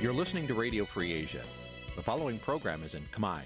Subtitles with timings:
[0.00, 1.44] You're listening to Radio Free Asia.
[1.96, 3.42] The following program is in Khmer.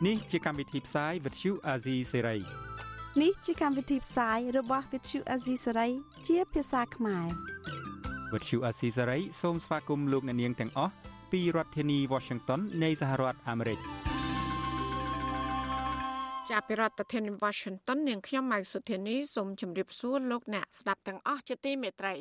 [0.00, 2.42] Nǐ chi càm bi tiệp xáy vệt chiu a zì sáy.
[3.22, 5.90] នេះជាកម្មវិធីផ្សាយរបស់ Vithu Azisari
[6.26, 7.26] ជាភាសាខ្មែរ
[8.32, 10.92] វត្តឈូអាស៊ីសេរីសូមស្វាគមន៍លោកអ្នកនាងទាំងអស់
[11.32, 13.78] ពីរដ្ឋធានី Washington នៃសហរដ្ឋអាមេរិក
[16.51, 22.15] ចាប់ពីរដ្ឋធានី Washington នាងខ្ញុំម៉ៅសុធានីសូមជម្រាបសួរលោកអ្នកស្ដាប់ទាំងអស់ជាទីមេត្រី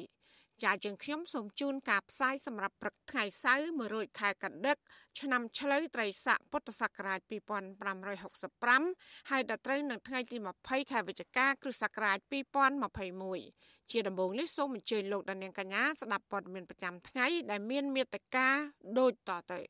[0.65, 4.77] ចាយើងខ្ញុំសូមជូនការផ្សាយសម្រាប់ព្រឹកថ្ងៃសៅរ៍1រោចខែកដិក
[5.21, 12.19] ឆ្នាំឆ្លូវត្រីស័កពុទ្ធសករាជ2565ហើយដល់ត្រូវនៅថ្ងៃទី20ខែវិច្ឆិកាគ្រិស្តសករាជ
[13.05, 18.49] 2021ជាដំបូងនេះសូមអញ្ជើញលោកដានៀងកញ្ញាស្ដាប់ព័ត៌មានប្រចាំថ្ងៃដែលមានមេត្តា
[18.99, 19.61] ដូចតទៅ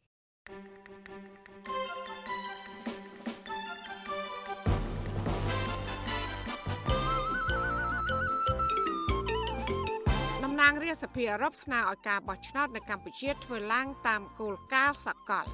[10.61, 15.47] ណាងរាជសភាអឺរ៉ុបស្នើឲ្យការបោះឆ្នោតនៅកម្ពុជាធ្វើឡើងតាមគោលការណ៍សកល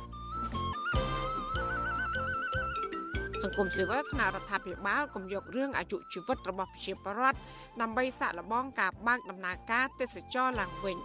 [3.43, 7.39] សង្គមស៊ីវិលស្នើរដ្ឋាភិបាលកុំយករឿងអាយុជីវិតរបស់ប្រជាពលរដ្ឋ
[7.81, 10.97] ដើម្បីសាកល្បងការបើកដំណើរការទេសចរឡើងវិញ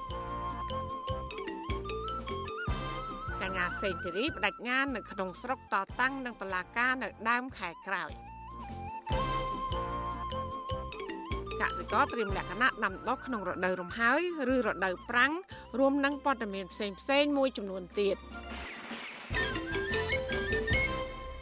[3.42, 8.11] កញ្ញាសេងធីរីបដិញ្ញានៅក្នុងស្រុកតតាំងនឹងតឡាការនៅដើមខែក្រោយ
[11.61, 14.21] កសិករត្រៀមលក្ខណៈដាំដុះក្នុងរដូវរំហើយ
[14.53, 15.33] ឬរដូវប្រាំង
[15.79, 18.17] រួមនឹងព័ត៌មានផ្សេងផ្សេងៗមួយចំនួនទៀត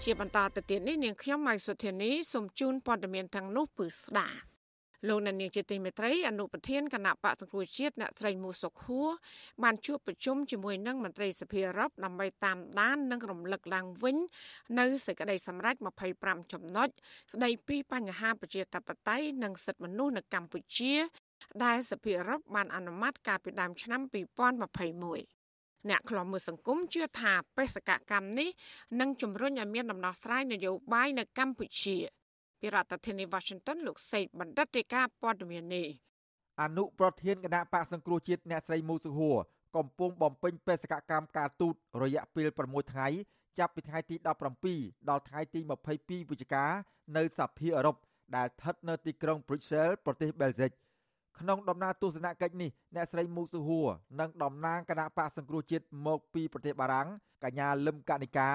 [0.03, 4.56] ជាបន្តទៅទៀតនេះនាងខ្ញុំម៉ៃសុធានីសូមជូនព័ត៌មានទាំងនោះពឺស្ដាប់
[5.07, 9.09] លោកអ្នកនាងជាទីមេត្រីអនុប្រធានគណៈបកសង្គ្រោះជាតិអ្នកស្រីមូសុខហួរ
[9.63, 14.17] បានជួបប្រជុំជាមួយនឹងមន្ត្រីសភាអឺរ៉ុបដើម្បីតាមដាននិងរំលឹកឡើងវិញ
[14.79, 15.75] នៅសេចក្តីសម្រេច
[16.13, 16.89] 25ចំណុច
[17.33, 20.93] ស្តីពីបញ្ហាប្រជាធិបតេយ្យនិងសិទ្ធិមនុស្សនៅកម្ពុជា
[21.65, 25.37] ដែលសភាអឺរ៉ុបបានអនុម័តកាលពីដើមឆ្នាំ2021
[25.89, 28.49] អ្នកខ្លំមើលសង្គមជឿថាបេសកកម្មនេះ
[28.99, 31.97] នឹងជំរុញឲ្យមានដំណោះស្រាយនយោបាយនៅកម្ពុជា
[32.61, 35.87] ពីរដ្ឋធានី Washington លោកសេកបណ្ឌិតរាយការណ៍ព័ត៌មាននេះ
[36.61, 39.37] អនុប្រធានគណៈបកសង្គ្រោះជាតិអ្នកស្រីមូសុហួរ
[39.75, 41.73] កំពុងបំពេញបេសកកម្មការទូត
[42.03, 43.07] រយៈពេល6ថ្ងៃ
[43.59, 44.15] ចាប់ពីថ្ងៃទី
[44.63, 45.59] 17ដល់ថ្ងៃទី
[45.95, 46.65] 22វិច្ឆិកា
[47.17, 47.95] នៅសភាអឺរ៉ុប
[48.35, 50.71] ដែលស្ថិតនៅទីក្រុង Brussels ប្រទេសបែលហ្សិក
[51.39, 53.87] ក្នុងដំណើរទស្សនកិច្ចនេះអ្នកស្រីមូសុហួរ
[54.19, 57.07] និងតំណាងគណៈបកសង្គ្រោះជាតិមកពីប្រទេសបារាំង
[57.43, 58.49] កញ្ញាលឹមកនិកា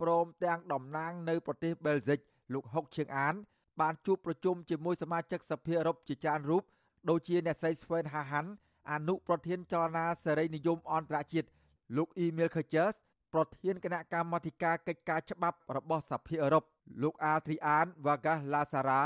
[0.00, 2.20] ព្រមទាំងតំណាងនៅប្រទេសបែលហ្សិក
[2.52, 3.34] លោកហុកឈៀងអាន
[3.80, 6.62] បានជួបប្រជុំជាមួយសមាជិកសភាអឺរ៉ុបជាច្រើនរូប
[7.10, 8.50] ដូចជាអ្នកស្រីស្វែនហាហាន់
[8.90, 11.48] អនុប្រធានចលនាសេរីនិយមអន្តរជាតិ
[11.96, 12.92] លោកអ៊ីមែលខឺជើស
[13.32, 16.64] ប្រធានគណៈកម្មាធិការកិច្ចការច្បាប់របស់សភាអឺរ៉ុប
[17.02, 19.02] លោកអាទ្រីអានវ៉ាហ្គាសឡាសារ៉ា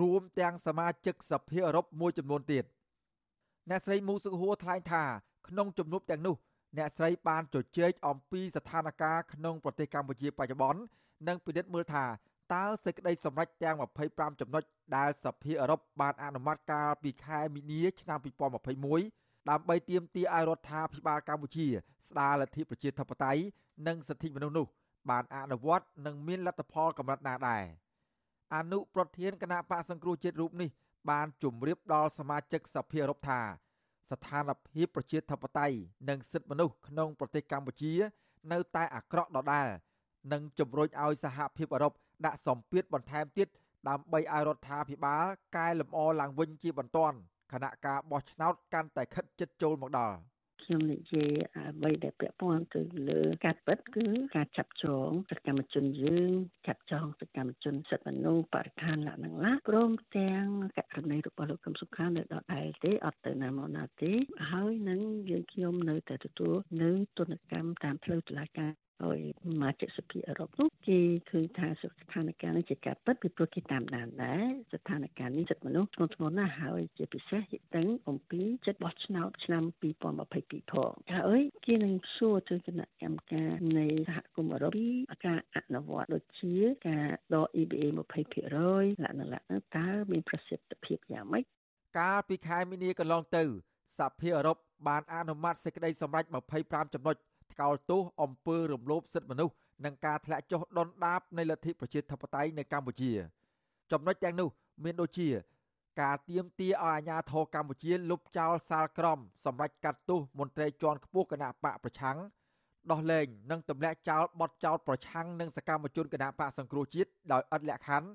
[0.00, 2.64] រួមទាំងសមាជិកសភាអឺរ៉ុបមួយចំនួនទៀត
[3.70, 5.02] អ្នកស្រីមូសុហួរថ្លែងថា
[5.48, 6.36] ក្នុងជំនួបទាំងនោះ
[6.76, 10.80] អ្នកស្រីបានជជែកអំពីស្ថានភាពក្នុងប្រទេសកម្ពុជាបច្ចុប្បន្ន
[11.28, 12.04] និងពិនិត្យមើលថា
[12.54, 13.76] តើសេចក្តីសម្រេចទាំង
[14.08, 14.62] 25ចំណុច
[14.96, 18.18] ដែលសភាអឺរ៉ុបបានអនុម័តកាលពីខែមីនាឆ្នាំ
[18.84, 21.66] 2021ដើម្បីទាមទារឲ្យរដ្ឋាភិបាលកម្ពុជា
[22.08, 23.42] ស្ដារលទ្ធិប្រជាធិបតេយ្យ
[23.86, 24.66] និងសិទ្ធិមនុស្សនោះ
[25.10, 27.64] បានអនុវត្តនិងមានលទ្ធផលកម្រិតណាដែរ
[28.56, 30.70] អនុប្រធានគណៈបកសង្គ្រោះជាតិរូបនេះ
[31.10, 33.40] បានជម្រាបដល់សមាជិកសភាអឺរ៉ុបថា
[34.10, 35.76] ស្ថានភាពប្រជាធិបតេយ្យ
[36.08, 37.92] និងសិទ្ធិមនុស្សក្នុងប្រទេសកម្ពុជា
[38.52, 39.68] នៅតែអាក្រក់ដដែល
[40.32, 41.92] និងជំរុញឲ្យសហភាពអឺរ៉ុប
[42.26, 43.48] ដាក់សម្ពាធបន្ថែមទៀត
[43.88, 45.24] ដើម្បីឲ្យរដ្ឋាភិបាល
[45.56, 47.16] កែលម្អឡើងវិញជាបន្ទាន់
[47.52, 50.16] គណៈការបោះឆ្នោតកាន់តែខិតជិតចូលមកដល់
[50.64, 56.30] ខ្ញុំនិយាយអ្វីដែលពាក់ព័ន្ធទៅលើការពិតគឺការចាប់ចងសកម្មជនយើង
[56.66, 60.44] ចាប់ចងសកម្មជនសិទ្ធិមនុស្សបរិស្ថានលក្ខណៈឡាព្រមទាំង
[60.78, 64.12] ករណីរបស់លោកកឹមសុខានៅដដែលទេអត់ទៅណាមកណាទេ
[64.50, 65.00] ហើយនឹង
[65.30, 70.98] យើងខ្ញុំនៅតែទទួលនៅទនកម្មតាមផ្លូវតុលាការ ហើយសមាជិកសភាអឺរ៉ុបនោះគេ
[71.30, 84.88] ឃើញថាស្ថានភាពនេះជាការពិតពីព្រោះគេតាមដានដែរស្ថានភាពនេះចិត្តមនុស្សធ្ងន់ធ្ងរណាស់ហើយជាពិសេសយឹងអំពីចិត្តបោះឆ្នោតឆ្នាំ2022ផងហើយគេនឹងសួរទៅគណៈកម្មការនៃសហគមន៍អឺរ៉ុបពី
[85.26, 86.54] ការអនុវត្តដូចជា
[86.88, 89.40] ការដក EBA 20%លក្ខណៈ
[89.76, 91.44] តើមានប្រសិទ្ធភាពយ៉ាងម៉េច
[91.98, 93.44] កាលពីខែមីនាកន្លងទៅ
[93.98, 94.56] សភាអឺរ៉ុប
[94.88, 96.24] បានអនុម័តសេចក្តីសម្រេច
[96.60, 97.16] 25ចំណុច
[97.52, 99.54] ថ្កោលទោសអំពើរំលោភសិទ្ធិមនុស្ស
[99.84, 103.12] និងការធ្លាក់ចុះដុនដាបនៃលទ្ធិប្រជាធិបតេយ្យនៅកម្ពុជា
[103.92, 104.48] ចំណុចទាំងនោះ
[104.84, 105.28] មានដូចជា
[106.02, 112.18] ការទៀមទាឲ្យអាជ្ញាធរកម្ពុជាលុបចោលសាលក្រមសម្រាប់កាត់ទោសមន្ត្រីជាន់ខ្ពស់គណៈបកប្រឆាំង
[112.90, 118.08] ដោះលែងនិងទម្លាក់ចោលបទចោតប្រឆាំងនឹងសកម្មជនគណៈបកសង្គ្រោះជាតិដោយឥតលក្ខខណ្ឌ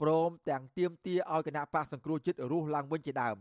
[0.00, 3.36] ព្រមទាំងទៀមទាឲ្យគណៈបកសង្គ្រោះជាតិរស់ឡើងវិញជាដើម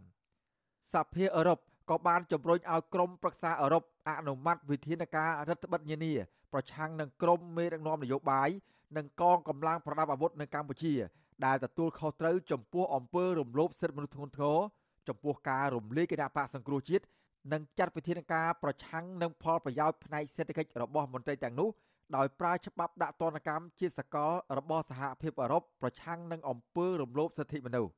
[0.94, 6.14] សភាអឺរ៉ុប ក៏បានជំរុញឲ្យក្រមប្រឹក្សាអឺរ៉ុបអនុម័តវិធានការរដ្ឋបិទនានា
[6.54, 8.50] ប្រឆាំងនឹងក្រមមេដឹកនាំនយោបាយ
[8.98, 10.94] និងកងកម្លាំងប្រដាប់អាវុធនៅកម្ពុជា
[11.46, 14.60] ដែលទទួលខុសត្រូវចំពោះអំពើរំលោភសិទ្ធិមនុស្សធ្ងន់ធ្ងរ
[15.08, 17.04] ចំពោះការរំលាយគណៈបកសង្គ្រោះជាតិ
[17.54, 21.70] និងចាត់វិធានការប្រឆាំងនឹងផលប្រយោជន៍ផ្នែកសេដ្ឋកិច្ចរបស់មន្ត្រីទាំងនោះ
[22.16, 27.92] ដោយប្រើច្បាប់ដាក់ទណ្ឌកម្មជាសកលរបស់សហភាពអឺរ៉ុបប្រឆាំងនឹងអំពើរំលោភសិទ្ធិមនុស្ស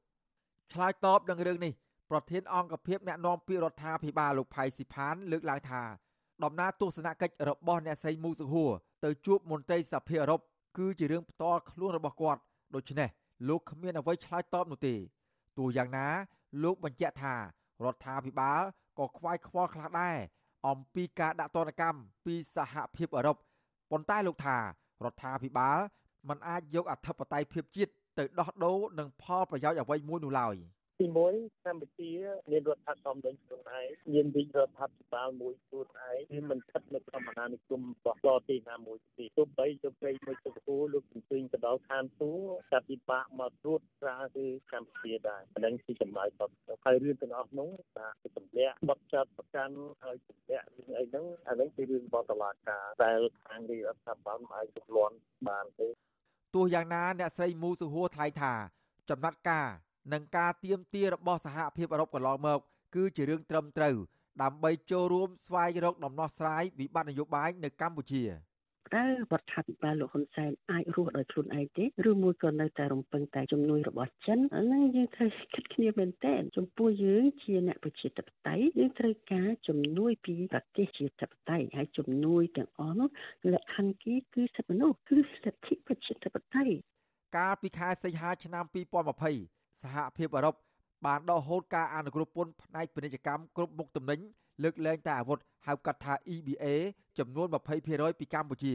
[0.73, 1.73] ឆ្លើយតបនឹងរឿងនេះ
[2.13, 5.81] ប្រធានអង្គភិបអ្នកណែនាំពាក្យរដ្ឋាភិបាលលោកផៃស៊ីផាន លើកឡើងថា
[6.43, 8.71] ដំណើរទស្សនកិច្ចរបស់អ្នកស្រីមូសុហួរ
[9.05, 10.41] ទៅជួបមន្ត្រីសភាអឺរ៉ុប
[10.77, 12.41] គឺជារឿងផ្ទាល់ខ្លួនរបស់គាត់
[12.75, 13.09] ដូច្នេះ
[13.47, 14.95] លោកគ្មានអ្វីឆ្លើយតបនោះទេ
[15.57, 16.07] ទោះយ៉ាងណា
[16.63, 17.33] លោកបញ្ជាក់ថា
[17.83, 18.61] រដ្ឋាភិបាល
[18.99, 20.17] ក៏ខ្វាយខ្វល់ខ្លះដែរ
[20.67, 23.37] អំពីការដាក់ទណ្ឌកម្មពីសហភាពអឺរ៉ុប
[23.91, 24.61] ប៉ុន្តែលោកថារ
[25.11, 25.77] ដ្ឋាភិបាល
[26.29, 30.57] មិនអាចយកអធិបតេយ្យភាពជាតិទៅដោះដូរនឹងផលប្រយោជន៍អ្វីមួយនោះឡើយ។
[30.99, 31.05] ទី
[31.35, 32.11] 1កម្ពុជា
[32.51, 46.53] មានរដ្ឋធម្មនុញ្ញខ្លួនឯងមានវិរដ្ឋាភិបាលមួយខ្លួនឯងវាមិនស្ថិតនៅក្នុងអាណានិគមរបស់ប្រទេសណាមួយទេទោះបីជោគជ័យមួយទៅគូលោកជំទាញទៅដល់ឋានសួគ៌តែពិបាកមកត្រួតត្រាគឺកម្ពុជាដែរអានឹងជាចំណាយរបស់
[46.85, 53.11] ហើយរឿងទាំងអស់នោះបាទទម្លាក់បត់ចាត់ប្រកាន់ហើយទម្លាក់រឿងអីហ្នឹងអានឹងជារឿងរបស់តុលាការតែ
[53.45, 55.15] ខាងរដ្ឋាភិបាលមិនអាចទម្លាន់
[55.49, 55.87] បានទេ
[56.55, 58.53] ទោះយ៉ាងណាអ្នកស្រីមូសុហួរថ្លែងថា
[59.09, 59.67] ចំណាត់ការ
[60.11, 62.59] និងការទៀមទារបស់សហភាពអឺរ៉ុបកន្លងមក
[62.95, 63.95] គឺជារឿងត្រឹមត្រូវ
[64.41, 68.23] ដើម្បីចូលរួមស្វែងរកដំណោះស្រាយវិបត្តិនយោបាយនៅកម្ពុជា
[68.95, 83.09] តើរដ្ឋាភិបាលលោកហ៊ុនសែនអាចរស់ដោយខ្លួនឯងទេឬមួយក៏នៅតែរំពឹងតែជំនួយរបស់ចិនអាហ្នឹងយើងត្រូវគិតគ្នាមែនទែនចំពោះយើងជាអ្នកប្រជាធិបតេយ្យយើងត្រូវការជំនួយពីប្រទេសជាធិបតេយ្យហើយជំនួយទាំងអស់នោះ
[83.53, 86.75] លក្ខខណ្ឌគីគឺសិទ្ធិមនុស្សគឺសិទ្ធិប្រជាធិបតេយ្យ
[87.37, 89.52] កាលពីខែសីហាឆ្នាំ2020
[89.83, 90.55] សហភាពអឺរ៉ុប
[91.05, 94.19] បានដកហូតការអនុគ្រោះពន្ធផ្នែកពាណិជ្ជកម្មគ្រប់មុខទំនិញ
[94.63, 96.65] លើកលែងតែអាវុធហៅកាត់ថា EBA
[97.19, 97.47] ចំនួន
[97.83, 98.73] 20%ពីកម្ពុជា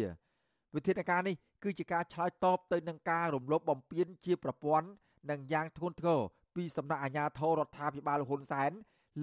[0.75, 4.89] វិធានការនេះគឺជាការឆ្លើយតបទៅនឹងការរំលោភបំពានជាប្រព័ន្ធ
[5.31, 6.21] និងយ៉ាងធ្ងន់ធ្ងរ
[6.57, 8.71] ពីសំណាក់អាជ្ញាធររដ្ឋាភិបាលហ៊ុនសែន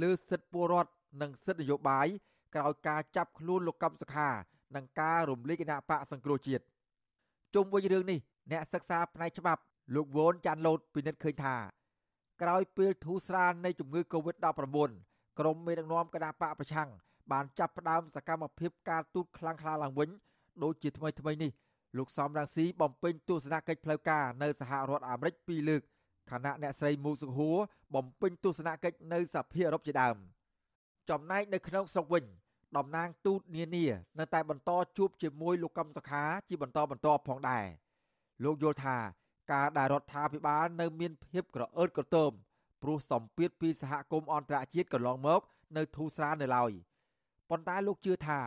[0.01, 0.91] លើសិទ្ធិពលរដ្ឋ
[1.21, 2.07] និងសិទ្ធិនយោបាយ
[2.55, 4.29] ក្រោយការចាប់ខ្លួនលោកកឹមសុខា
[4.75, 6.63] និងការរំលាយគណៈបកសង្គ្រោះជាតិ
[7.55, 8.19] ជុំវិញរឿងនេះ
[8.51, 9.61] អ្នកសិក្សាផ្នែកច្បាប់
[9.93, 11.55] លោកវ៉ុនចាន់លូតពិនិត្យឃើញថា
[12.41, 14.89] ក្រោយពេលធូរស្រាលនៃជំងឺ Covid-19
[15.39, 16.89] ក្រមមេដឹកនាំគណៈបកប្រឆាំង
[17.31, 20.09] បានចាប់ផ្ដើមសកម្មភាពការទូតខ្លាំងក្លាឡើងវិញ
[20.63, 21.51] ដូចជាថ្មីថ្មីនេះ
[21.97, 25.81] លោកសំរងស៊ីបំពេញទស្សនកិច្ចផ្លូវការនៅសហរដ្ឋអាមេរិកពីរលើក
[26.31, 27.57] ខណៈអ្នកស្រីមូសុហួរ
[27.95, 30.15] បំពេញទស្សនកិច្ចនៅសភាអឺរ៉ុបជាដើម
[31.09, 32.25] ចំណែកនៅក្នុងស្រុកវិញ
[32.77, 33.85] តំណាងទូតនានា
[34.19, 37.65] នៅតែបន្តជួបជាមួយលោកកឹមសុខាជាបន្តបន្ទាប់ផងដែរ
[38.43, 38.97] លោកយល់ថា
[39.51, 42.31] ការដែលរដ្ឋាភិបាលនៅមានភាពក្រអឺតក្រទម
[42.81, 45.41] ព្រោះសម្ពាធពីសហគមន៍អន្តរជាតិកន្លងមក
[45.77, 46.71] នៅធូរស្រាលនៅឡើយ
[47.49, 48.39] ប៉ុន្តែលោកជឿថា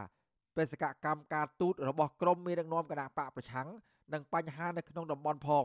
[0.57, 3.69] បេសកកម្មការទូតរបស់ក្រមមេដឹកនាំគណៈបកប្រឆាំង
[4.13, 5.65] និងបញ្ហានៅក្នុងតំបន់ផង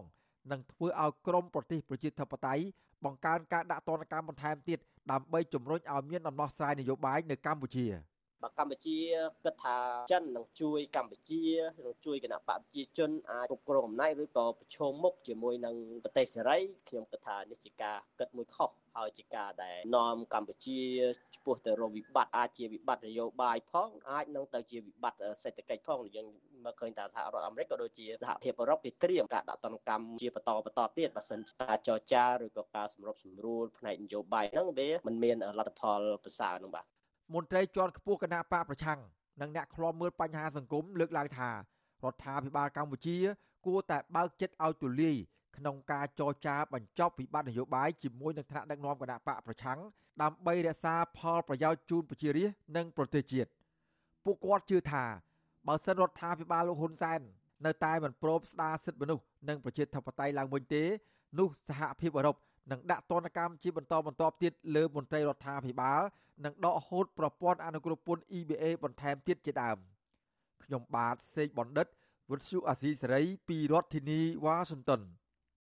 [0.52, 2.64] នឹងធ្វើឲ្យក្រមប្រទេសប្រជាធិបតេយ្យ
[3.06, 4.80] បង្កើនការដាក់ទណ្ឌកម្មបន្ថែមទៀត
[5.12, 7.86] ដើម្បីជំរុញឲ្យមានដំណោះស្រាយនយោបាយនៅកម្ពុជា។
[8.44, 8.98] បើកម្ពុជា
[9.46, 9.78] គិតថា
[10.12, 11.44] ចិននឹងជួយកម្ពុជា
[11.86, 16.58] នឹងជួយគណៈបកប្រជាជនអាចគ្រប់គ្រងអំណាចឬក៏ប្រឈមមុខជាមួយនឹងប្រទេសសេរី
[16.90, 20.80] ខ្ញុំគិតថានេះជាការគិតមួយខុសហើយជាការដែលនាំកម្ពុជា
[21.36, 26.28] ឆ្ពោះទៅរកវិបត្តិអាចជាវិបត្តិនយោបាយផងអាចនឹងទៅជាវិបត្តិសេដ្ឋកិច្ចផងយើង
[26.64, 36.86] មើលឃើញថាសហរដ្ឋអាមេរិកក៏ដូចជាសហភាពអឺរ៉ុបគេត្រៀមការដាក់ទណ្ឌកម្មជាបន្តបន្តទៀតបើសិនការចរចាឬក៏ការសម្របសម្រួលផ្នែកនយោបាយហ្នឹងវាមិនមានលទ្ធផលប្រសើរនោះបាទ
[37.34, 39.00] មន្ត្រីជាន់ខ្ពស់គណៈបកប្រឆាំង
[39.42, 41.56] និងអ្នកខ្លាំមើលបញ្ហាសង្គមលើកឡើងថារ
[42.14, 43.18] ដ្ឋាភិបាលកម្ពុជា
[43.66, 45.16] គួរតែបើកចិត្តឲ្យទូលាយ
[45.58, 49.80] ក្នុងការចរចាបញ្ចប់វិបត្តិនយោបាយជាមួយនឹងថ្នាក់ដឹកនាំគណៈបកប្រឆាំង
[50.22, 53.50] ដើម្បីរក្សាផលប្រយោជន៍ជូនប្រជារាស្ត្រនិងប្រទេសជាតិ
[54.26, 55.06] ពួកគាត់ជឿថា
[55.68, 57.20] បើសិនរដ្ឋាភិបាលលោកហ៊ុនសែន
[57.66, 60.84] នៅតែមិនព្រមស្ដារសិទ្ធិមនុស្សនិងប្រជាធិបតេយ្យឡើងវិញទេ
[61.40, 62.36] នោះសហភាពអឺរ៉ុប
[62.72, 66.02] នឹងដាក់ទណ្ឌកម្មជាបន្តបន្ទាប់ទៀតលើមន្ត្រីរដ្ឋាភិបាល
[66.46, 69.78] និងដកហូតប្រព័ន្ធអនុគ្រោះពន្ធ EBA បន្ថែមទៀតជាដើម
[70.64, 71.88] ខ្ញុំបាទសេកបណ្ឌិត
[72.30, 75.02] វុទ្ធុអាស៊ីសេរី ពីរដ្ឋធានីវ៉ាស៊ីនតោន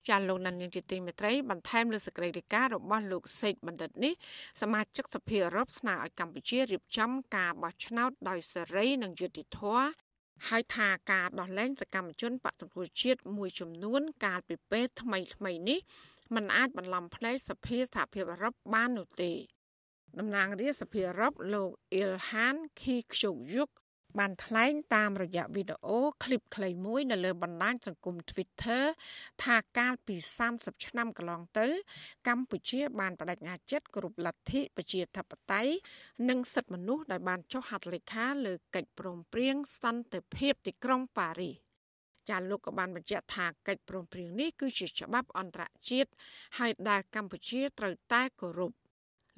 [0.09, 4.13] ចាលោកណានជាទីមេត្រីបន្ថែមលើសេចក្តីរាយការណ៍របស់លោកសេកបណ្ឌិតនេះ
[4.61, 9.87] សមាជិកសភាអឺរ៉ុបស្នើឲ្យកម្ពុជារៀបចំការបោះឆ្នោតដោយសេរីនិងយុត្តិធម៌
[10.49, 15.79] ហើយថាការដោះលែងសកម្មជនបកសង្គ្រោះជាតិមួយចំនួន កាលពីពេលថ្មីថ្មីនេះ
[16.35, 19.31] มันអាចបន្លំភ្នែកសភាសហភាពអឺរ៉ុបបាននោះទេ
[20.19, 23.69] តំណាងរាជសភាអឺរ៉ុបលោកអ៊ីលហានខីខ្ជុកយុក
[24.19, 28.83] បានថ្លែងតាមរយៈវីដេអូឃ្លីបខ្លីមួយនៅលើបណ្ដាញសង្គម Twitter
[29.43, 30.15] ថាកាលពី
[30.49, 31.67] 30ឆ្នាំកន្លងទៅ
[32.27, 35.73] កម្ពុជាបានបដិញ្ញាចិត្តគោរពលទ្ធិប្រជាធិបតេយ្យ
[36.29, 41.66] និងសិទ្ធិមនុស្សដោយបានចុះហត្ថលេខាលើកិច្ចព្រមព្រៀងសន្តិភាពទីក្រុងប៉ារីស
[42.29, 46.09] ចាលោកក៏បានបញ្ជាក់ថាកិច្ចព្រមព្រៀងនេះគឺជាច្បាប់អន្តរជាតិ
[46.57, 48.71] ហើយដែលកម្ពុជាត្រូវតែគោរព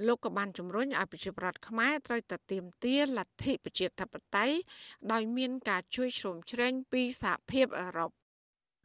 [0.07, 4.57] លោកក៏បានជំរុញឲ្យប្រជាប្រដ្ឋខ្មែរត្រូវតែទៀមទាលទ្ធិប្រជាធិបតេយ្យ
[5.11, 8.11] ដោយមានការជួយជ្រោមជ្រែងពីសហភាពអឺរ៉ុប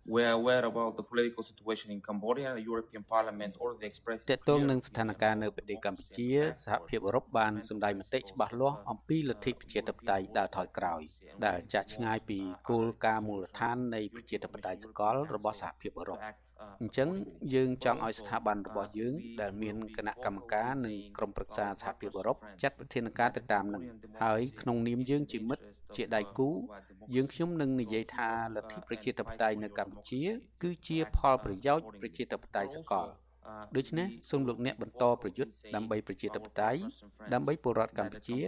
[0.07, 6.31] we are aware about the political situation in Cambodia the European Parliament already expressed តកតងនឹងស្ថានភាពនៅប្រទេសកម្ពុជា
[6.67, 11.03] សហភាពអឺរ៉ុបបានសម្ដែងមតិច្បាស់លាស់អំពីលទ្ធិប្រជាធិបតេយ្យដើរថយក្រោយ
[11.47, 12.39] ដែលចាស់ឆ្ងាយពី
[12.71, 16.19] គោលការណ៍មូលដ្ឋាននៃប្រជាធិបតេយ្យសកលរបស់សហភាពអឺរ៉ុប
[16.81, 17.09] អញ្ចឹង
[17.55, 23.83] យើងចង់ឲ្យស្ថាប័នរបស់យើងដែលមានគណៈកម្មការនិងក្រុមប្រឹក្សាសហភាពអឺរ៉ុបចាត់វិធានការទៅតាមនឹង
[24.23, 25.65] ហើយក្នុងនាមយើងជាមិត្ត
[25.97, 26.49] ជាដៃគូ
[27.15, 30.23] យើងខ្ញុំនឹងនិយាយថាលទ្ធិប្រជាធិបតេយ្យនៅកម្ពុជា
[30.63, 33.07] គឺជាផលប្រយោជន៍ប្រជាធិបតេយ្យសកល
[33.77, 36.81] ដូច្នេះសូមលោកអ្នកបន្តប្រយុទ្ធដើម្បីប្រជាធិបតេយ្យ
[37.35, 38.39] ដើម្បីពលរដ្ឋកម្ពុជា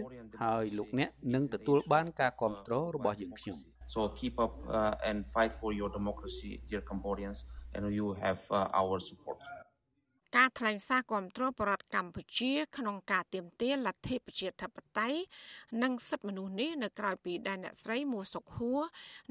[0.42, 3.58] ហើយលោកអ្នកនឹងទទួលបានការគ្រប់គ្រងរបស់យើងខ្ញុំ
[3.94, 7.65] so keep up uh, and fight for your democracy dear Cambodians and
[7.98, 9.38] you have uh, our support
[10.36, 15.20] ការថ្លែងសារគាំទ្របរដ្ឋកម្ពុជា ក្នុងការទៀមទាលទ្ធិប្រជាធិបតេយ្យ
[15.82, 18.80] និងសិទ្ធិមនុស្សនេះនៅក្រៅពីដែលអ្នកស្រីមួសុខហួរ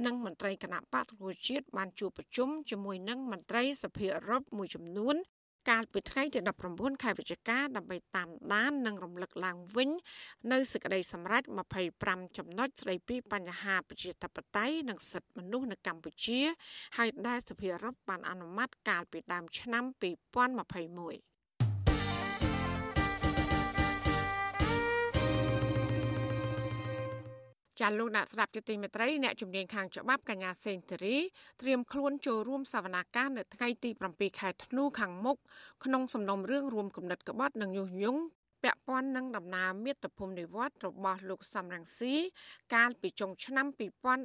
[0.05, 5.15] និងមន្ត្រីគណៈបកប្រជាជាតិបានជួបប្រជុំជាមួយនឹងមន្ត្រីសភាអឺរ៉ុបមួយចំនួន
[5.69, 6.39] កាលពីថ្ងៃទី
[6.71, 9.89] 19ខែវិច្ឆិកាដើម្បីតាមដាននិងរំលឹកឡើងវិញ
[10.51, 11.43] នៅសេចក្តីសម្រេច
[11.89, 16.39] 25ចំណុចស្តីពីបញ្ហាប្រជាធិបតេយ្យនិងសិទ្ធិមនុស្សនៅកម្ពុជា
[16.97, 19.83] ហើយដែលសភាអឺរ៉ុបបានអនុម័តកាលពីដើមឆ្នាំ
[21.29, 21.34] 2021
[27.79, 31.17] ចាលោកអ្នកស្ដាប់ជាទីមេត្រីអ្នកជំនាញខាងច្បាប់កញ្ញាសេងធារី
[31.61, 35.37] ត្រៀមខ្លួនចូលរួមសវនាការនៅថ្ងៃទី7ខែធ្នូខាងមុខ
[35.83, 38.21] ក្នុងសំណុំរឿងរួមគំនិតក្បត់និងញុះញង់
[38.63, 42.13] ពាក់ព័ន្ធនឹងដំណើរមាតុភូមិនិវត្តរបស់លោកសំរងស៊ី
[42.73, 43.67] កាលពីចុងឆ្នាំ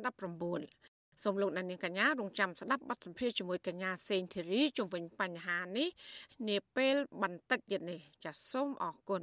[0.09, 5.89] 2019សូមលោកអ្នកនាងកញ្ញារងចាំស្ដាប់បទសម្ភាសន៍ជាមួយកញ្ញាសេងធីរីជុំវិញបញ្ហានេះ
[6.49, 9.23] នាពេលបន្តិចទៀតនេះចាសសូមអរគុណ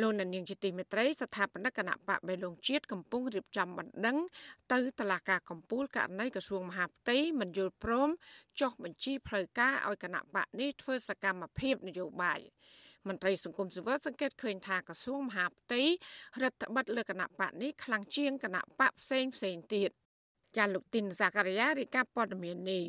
[0.00, 4.16] លោកនាងជាទីមេត្រីស្ថាបនិកគណៈបកបេឡុងជាតិកំពុងរៀបចំបណ្ដឹង
[4.72, 8.08] ទៅតុលាការកំពូលករណីក្រសួងមហាផ្ទៃមិនយល់ព្រម
[8.60, 12.40] ចុះបញ្ជីផ្លូវការឲ្យគណៈបកនេះធ្វើសកម្មភាពនយោបាយ
[13.08, 15.82] មន្ត្រីសង្គមស៊ីវិលសង្កេតឃើញថាក្រសួងមហាផ្ទៃ
[16.42, 19.90] រដ្ឋបិទលើគណៈបកនេះខ្លាំងជាងគណៈបកផ្សេងផ្សេងទៀត
[20.56, 22.84] ចាលោកទីនសាការីយ៉ារាយការណ៍ព័ត៌មាននេះ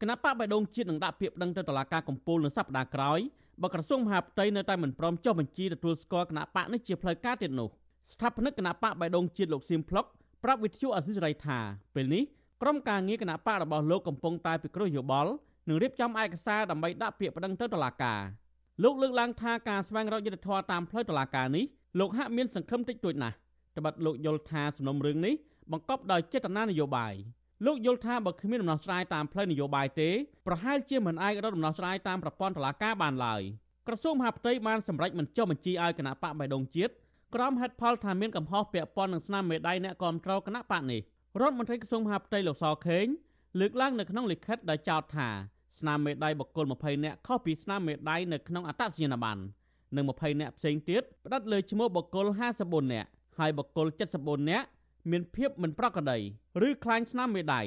[0.00, 3.20] គណៈបកបៃដងជាតិនឹងដាក់ពាក្យប្តឹងទៅតុលាការកំពូលនៅសប្តាហ៍ក្រោយ
[3.62, 7.68] បើក្រសួងមហាផ្ទៃនៅតែមិនព្រមចុះបញ្ជីទទួលស្គាល់គណៈបកនេះជាផ្លូវការទៀតនោះ
[8.12, 10.04] ស្ថាបនិកគណៈបកបៃដងជាតិលោកសៀមផ្លុក
[10.44, 11.58] ប្រាប់វិទ្យុអស៊ីសេរីថា
[11.94, 12.22] ពេលនេះ
[12.62, 15.32] ក្រុមការងារគណៈបករបស់លោកកំពុងតែពិគ្រោះយោបល់
[15.68, 18.20] និងរៀបចំឯកសារដើម្បីដាក់ពាក្យប្តឹងទៅតុលាការ
[18.82, 21.64] លោកលើកឡើងថាការស្វែងរកយុត្តិធម៌តាមផ្លូវតុលាការនេះ
[22.00, 23.36] លោកហាក់មានសង្ឃឹមតិចតួចណាស់
[23.76, 25.34] ត្បិតលោកយល់ថាសំណុំរឿងនេះ
[25.72, 27.14] បង្កប់ដោយចេតនានយោបាយ
[27.64, 30.10] លោកយល់ថាបើគ្មានដំណោះស្រាយតាមផ្លូវនយោបាយទេ
[30.46, 33.42] ប្រហែលជាមិនអាចរកដំណោះស្រាយតាមប្រព័ន្ធតុលាការបានឡើយ
[33.86, 36.92] ក្រសួងមហាផ្ទៃបានសម្រេចមិនចុះបញ្ជីឲ្យគណៈបកបៃដងជាតិ
[37.34, 41.00] ក្រោមហេតុផលថាមានកំហុសពាក់ព័ន្ធនឹងស្នាមមេដៃអ្នកគាំទ្រគណៈបកនេះ
[41.40, 43.06] រដ្ឋមន្ត្រីក្រសួងមហាផ្ទៃលោកសខេង
[43.60, 45.28] លើកឡើងនៅក្នុងលិខិតដែលចោទថា
[45.80, 49.42] ស្នាមមេដៃបកគល20នាក់ខុសពីស្នាមមេដៃនៅក្នុងអត្តសញ្ញាណប័ណ្ណ
[49.96, 52.26] និង20នាក់ផ្សេងទៀតផ្តិតលើឈ្មោះបកគល
[52.60, 53.08] 54នាក់
[53.38, 53.86] ហើយបកគល
[54.18, 54.66] 74នាក់
[55.10, 56.18] មានភាពមិនប្រក្រតី
[56.66, 57.62] ឬខ្លាញ់ស្នាមមេដៃ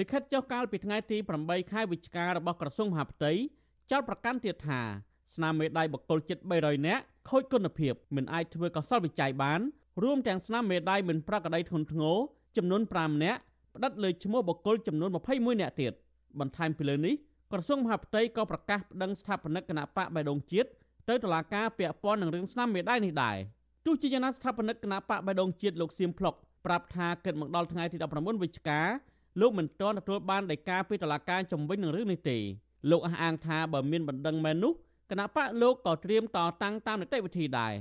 [0.00, 3.32] លិខិតចុះកាលពីថ្ងៃទី8ខែវិច្ឆិការបស់ក្រសួងមហាផ្ទៃ
[3.90, 4.80] ចោទប្រកាន់ទៀតថា
[5.34, 9.60] ស្នាមមេដៃបកគលចិត្ត300នាក់ខូចគុណភាពមិនអាចធ្វើកសលវិច័យបាន
[10.02, 12.16] រួមទាំងស្នាមមេដៃមិនប្រក្រតីធ្ងន់ធ្ងរ
[12.56, 13.40] ចំនួន5នាក់
[13.74, 15.92] ផ្ដិតលើឈ្មោះបកគលចំនួន21នាក់ទៀត
[16.40, 17.14] បន្ថែមពីលើនេះ
[17.52, 20.68] ក្រសួងមហាផ្ទៃក៏ប្រកាសប្តឹងស្ថាបនិកគណៈបកបៃដងជាតិ
[21.08, 23.36] ទៅតុលាការពាក់ព័ន្ធនឹងរឿងស្នាមមេដៃនេះដែរ
[23.86, 26.34] ទោះជាយ៉ាងណាស្ថាបនិកគណៈបកបៃដងជាតិលោកសៀមភ្លុក
[26.68, 28.80] ប្រាប់ថាគិតមកដល់ថ្ងៃទី19វិច្ឆិកា
[29.40, 32.38] លោកមិនទាន់ទទួលបានដីកាពីតុលាការជំវិញនឹងរឿងនេះទេ
[32.90, 34.72] លោកអះអាងថាបើមានបណ្ដឹងមែននោះ
[35.10, 37.72] គណៈបកលោកក៏ត្រៀមតតាំងតាមនីតិវិធីដែរ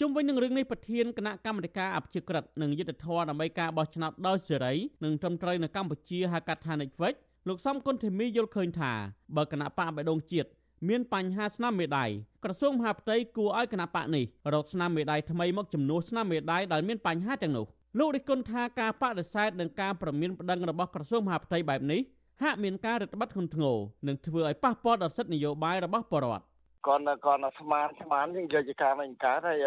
[0.00, 4.74] ជុំវិញនឹងរឿងនេះប្រធានគណៈកម្មាធិការអភិជាក្រិតនិងយុទ្ធធរដើម្បីការបោះឆ្នោតដោយសេរី
[5.04, 7.14] និងត្រឹមត្រូវនៅកម្ពុជាហៅកាត់ថា Netflix
[7.48, 8.92] លោកសំគុណធីមីយល់ឃើញថា
[9.36, 10.48] បើគណៈបកបៃដងជាតិ
[10.88, 12.06] មានបញ្ហាស្នាមមេដៃ
[12.44, 14.24] ក្រសួងមហាផ្ទៃគួរឲ្យគណៈបកនេះ
[14.54, 17.66] រកស្នាមមេដៃថ្មីមកជំនួសស្នាមមេដៃដែលមានបញ្ហាទាំងនោះ
[17.98, 22.00] លោករិះគន់ថាការបដិសេធនឹងការប្រមានប្តឹងរបស់ក្រសួងមហាផ្ទៃបែបនេះ
[22.42, 23.76] ហាក់មានការរឹតបន្តឹងធ្ងន់ធ្ងរ
[24.08, 26.44] និងធ្វើឲ្យប៉ះពាល់ដល់សិទ្ធិនយោបាយរបស់ប្រជាពលរដ្ឋ
[26.86, 29.58] គាត់គាត់ស្មានស្មាននេះយកជាការមិនកើតហើយ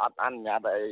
[0.00, 0.82] អត់អនុញ្ញាតឲ្យ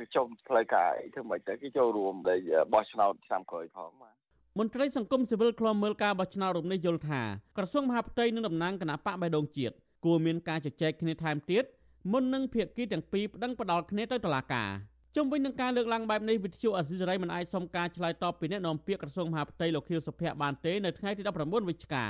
[0.00, 2.38] ឲ្យចុំផ្លូវការអីធ្វើមិនទៅគេចូលរួមដែល
[2.72, 4.14] បោះឆ្នោតឆ្នាំក្រោយផងបាទ
[4.58, 7.22] មន្ត្រីសង្គមស៊ីវិលឃ្លាំមើលការបោះឆ្នោតរំនេះយល់ថា
[7.56, 9.74] ក្រសួងមហាផ្ទៃនិងតំណាងគណៈបកបៃដងជាតិ
[10.04, 11.64] គួរមានការជជែកគ្នាថែមទៀត
[12.12, 14.70] មុននឹងភាគីទាំងពីរប្តឹងផ្ដាល់គ្នាទៅតុលាការ
[15.16, 22.04] ជុំវិញនឹងការលើកឡើងបែបនេះវិទ្យុអសិរ័យមិនអាចសុំការឆ្លើយតបពីអ្នកនាំពាក្យក្រសួងមហាផ្ទៃលោកខៀវសុភ័ក្របានទេនៅថ្ងៃទី19វិច្ឆិកា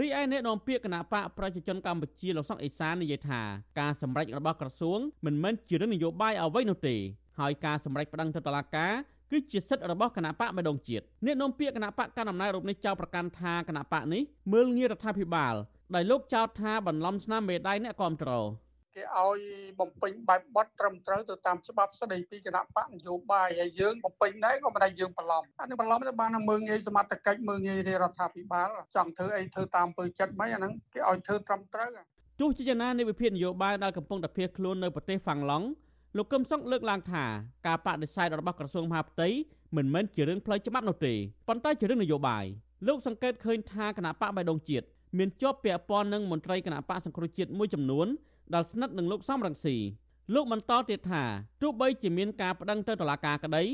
[0.00, 3.40] រីឯអ្នកនាំពាក្យគណៈបកប្រជាជនកម្ពុជាលោកសុកអេសាននិយាយថា
[3.80, 6.96] ការសម្រេចរបស់ក្រសួងមិនមែនជារឿងនយោបាយអ្វីនោះទេ
[7.38, 8.92] ហើយការសម្រេចប្តឹងទៅតុលាការ
[9.30, 15.54] គឺជាសិទ្ធិរបស់គណៈបកបៃដងជាតិអ្នកនាំពាក្យគណៈបកកណ្ដាលអំណាចរូបនេះចោទប្រកាន់ថាគណៈបកនេះមើលងាយរដ្ឋាភិបាល
[15.94, 18.48] ដោយលោកចោទថាបន្លំស្នាមមេដៃអ្នកគ្រប់គ្រង
[18.96, 19.40] គេឲ្យ
[19.80, 31.88] បំពេញបែបបត់ត្រឹមត្រូវទៅតាមច្បាប់ស្តីពីគណៈបកនយោបាយហើយយើងបំពេញដែរក៏មិនដែរយើងបន្លំអានេះបន្លំទៅបានមើងងាយសមត្ថកិច្ចមើងងាយរដ្ឋាភិបាលចង់ធ្វើអីធ្វើតាមពើចិត្តមិនអាហ្នឹងគេឲ្យធ្វើត្រឹមត្រូវ
[32.40, 35.66] ទោះជាយ៉ាងណានៃវិភាគនយោបាយដែលកំពុងតែភៀសខ្លួននៅប្រទេសហ្វាំងឡង់
[36.16, 37.24] លោកកឹមសុខលើកឡើងថា
[37.66, 39.28] ការបដិសេធរបស់ក្រសួងមហាផ្ទៃ
[39.76, 41.14] មិនមែនជារឿងផ្លូវច្បាប់នោះទេ
[41.48, 42.44] ប៉ុន្តែជារឿងនយោបាយ
[42.86, 44.86] លោកសង្កេតឃើញថាគណៈបកបៃដងជាតិ
[45.18, 48.06] មានជាប់ពាក់ព័ន្ធនឹងមន្ត្រីគណៈបកសង្គ្រោះជាតិមួយចំនួន
[48.54, 49.76] ដែលស្និទ្ធនឹងលោកសំរងស៊ី
[50.34, 51.24] លោកបន្តទៀតថា
[51.62, 53.64] ទោះបីជាមានការប្តឹងទៅតុលាការក្តី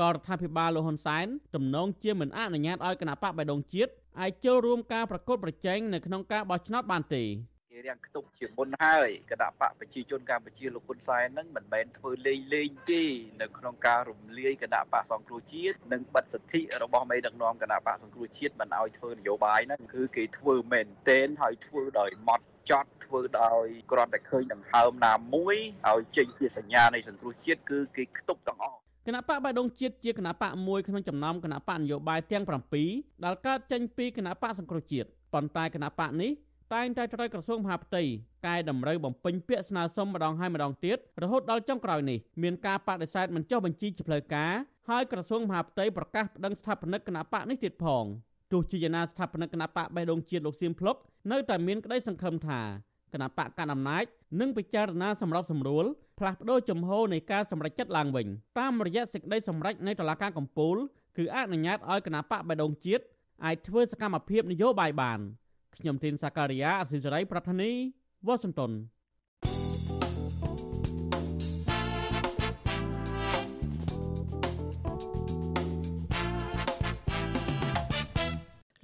[0.00, 7.24] ក៏រដ្ឋាភិបាលលោកហ៊ុនសែនទំនងជាមិនអនុញ្ញាតឲ្យគណៈបកបៃដងជាតិអាចចូលរួមការប្រកួតប្រជែងនៅក្នុងការបោះឆ្នោតបានទេ
[7.72, 13.02] គេរៀងខ្ទប់ជាមុនហើយគណៈបកប្រជាជនកម្ពុជាលោកហ៊ុនសែននឹងមិនមែនធ្វើលេងលេងទេ
[13.40, 25.56] នៅក្នុងការរំលាយគណៈបកសង្គ្រោះជាតិនិងបិទសិទ្ធិរបស់មេដឹកនាំគណៈបកសង្គ្រោះជាតិមិនឲ្យធ្វើនយោបាយហ្នឹងគឺគេធ្វើមែនទែនហើយធ្វើដោយម៉ត់ ចត់ធ្វើដោយគ្រាន់តែឃើញដង្ហើមណាមួយ
[25.88, 32.44] ឲ្យចេញជាសញ្ញានៃសង្គ្រោះជាតិគឺគេខ្ទប់ទាំងអស់គណៈបកបៃដងជាតិជាគណៈបកមួយក្នុងចំណោមគណៈបកនយោបាយទាំង
[32.84, 36.32] 7ដែលកើតចេញពីគណៈបកសង្គ្រោះជាតិប៉ុន្តែគណៈបកនេះ
[36.74, 38.02] តែងតែត្រូវក្រសួងមហាផ្ទៃ
[38.46, 44.52] កែតម្រូវបំពេញពាក្យស្នើសុំម្ដងហើយម្ដងទៀតរហូតដល់ចុងក្រោយនេះមានការបដិសេធមិនចុះបញ្ជីជាផ្លូវការ
[44.90, 48.04] ហើយក្រសួងមហាផ្ទៃប្រកាសប្តឹងស្ថាបនិកគណៈបកនេះទៀតផង
[48.52, 50.96] ទោះជាយ៉ាងណាស្ថាបនិកគណៈបកបេះដូងជាតិលោកសៀមភ្លុក
[51.32, 52.60] នៅតែមានក្តីសង្ឃឹមថា
[53.12, 54.04] គណៈបកកណ្ដាលអំណាច
[54.40, 55.84] នឹងពិចារណាសម្របសម្រួល
[56.18, 58.26] ផ្លាស់ប្តូរចំហនៃការសម្រេចចិត្តឡើងវិញ
[58.58, 60.76] តាមរយៈសេចក្តីសម្រេចនៃតុលាការកំពូល
[61.16, 63.04] គឺអនុញ្ញាតឲ្យគណៈបកបេះដូងជាតិ
[63.44, 65.20] អាចធ្វើសកម្មភាពនយោបាយបាន
[65.76, 67.70] ខ្ញុំទីនសាការីយ៉ាអសិសរីប្រធានី
[68.26, 68.72] វ៉ាស៊ីនតោន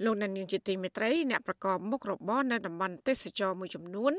[0.03, 4.13] លោកនាងជាទីមេត្រីអ្នកប្រកបមុខរបរនៅតំបន់ទេសចរមួយចំនួន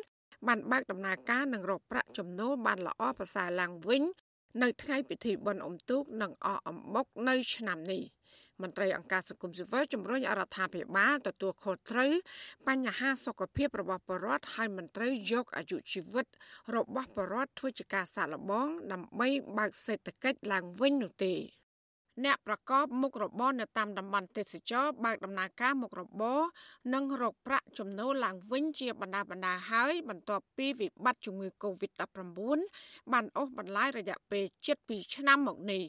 [0.46, 4.02] បានបើកដំណើរការនឹងរកប្រាក់ចំណូលបានល្អប្រសើរឡើងវិញ
[4.62, 8.02] នៅថ្ងៃពិធីបុណ្យអុំទូកនិងអកអំបុកនៅឆ្នាំនេះ
[8.62, 12.12] មន្ត្រីអង្គការសង្គមស៊ីវិលជំរុញរដ្ឋាភិបាលទទួលខុសត្រូវ
[12.68, 16.26] បញ្ហាសុខភាពរបស់ប្រជាពលរដ្ឋហើយមិនត្រូវយកអាយុជីវិត
[16.76, 21.34] របស់ប្រជាពលរដ្ឋធ្វើជាការសាកល្បងដើម្បីបើកសេដ្ឋកិច្ចឡើងវិញនោះទេ
[22.22, 26.40] អ្នកប្រកបមុខរបរនៅតាមតំបន់ទេសចរបើកដំណើរការមុខរបរ
[26.94, 34.44] និងរកប្រាក់ចំណូលឡើងវិញជាបណ្ដាបណ្ដាហើយបន្ទាប់ពីវិបត្តិជំងឺ Covid-19 បានអូសបន្លាយរយៈពេល
[34.80, 35.82] 7ឆ្នាំមកនេះ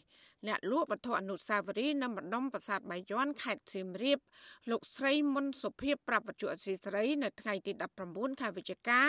[0.47, 4.19] អ្នកលក់វត្ថុអនុស្សាវរីយ៍នៅម្ដុំប្រាសាទបាយ័នខេត្តសៀមរាប
[4.69, 7.71] លោកស្រីមុនសុភាពប្រាប់វិទ្យុអសីសេរីនៅថ្ងៃទី
[8.07, 9.01] 19ខែវិច្ឆិកា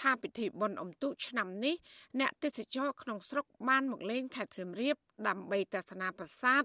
[0.00, 1.74] ថាពិធីបុណ្យអុំទូកឆ្នាំនេះ
[2.20, 4.96] អ្នកទេសចរក្នុងស្រុកបានមកលេងខេត្តសៀមរាប
[5.28, 6.62] ដើម្បីទស្សនាប្រាសាទ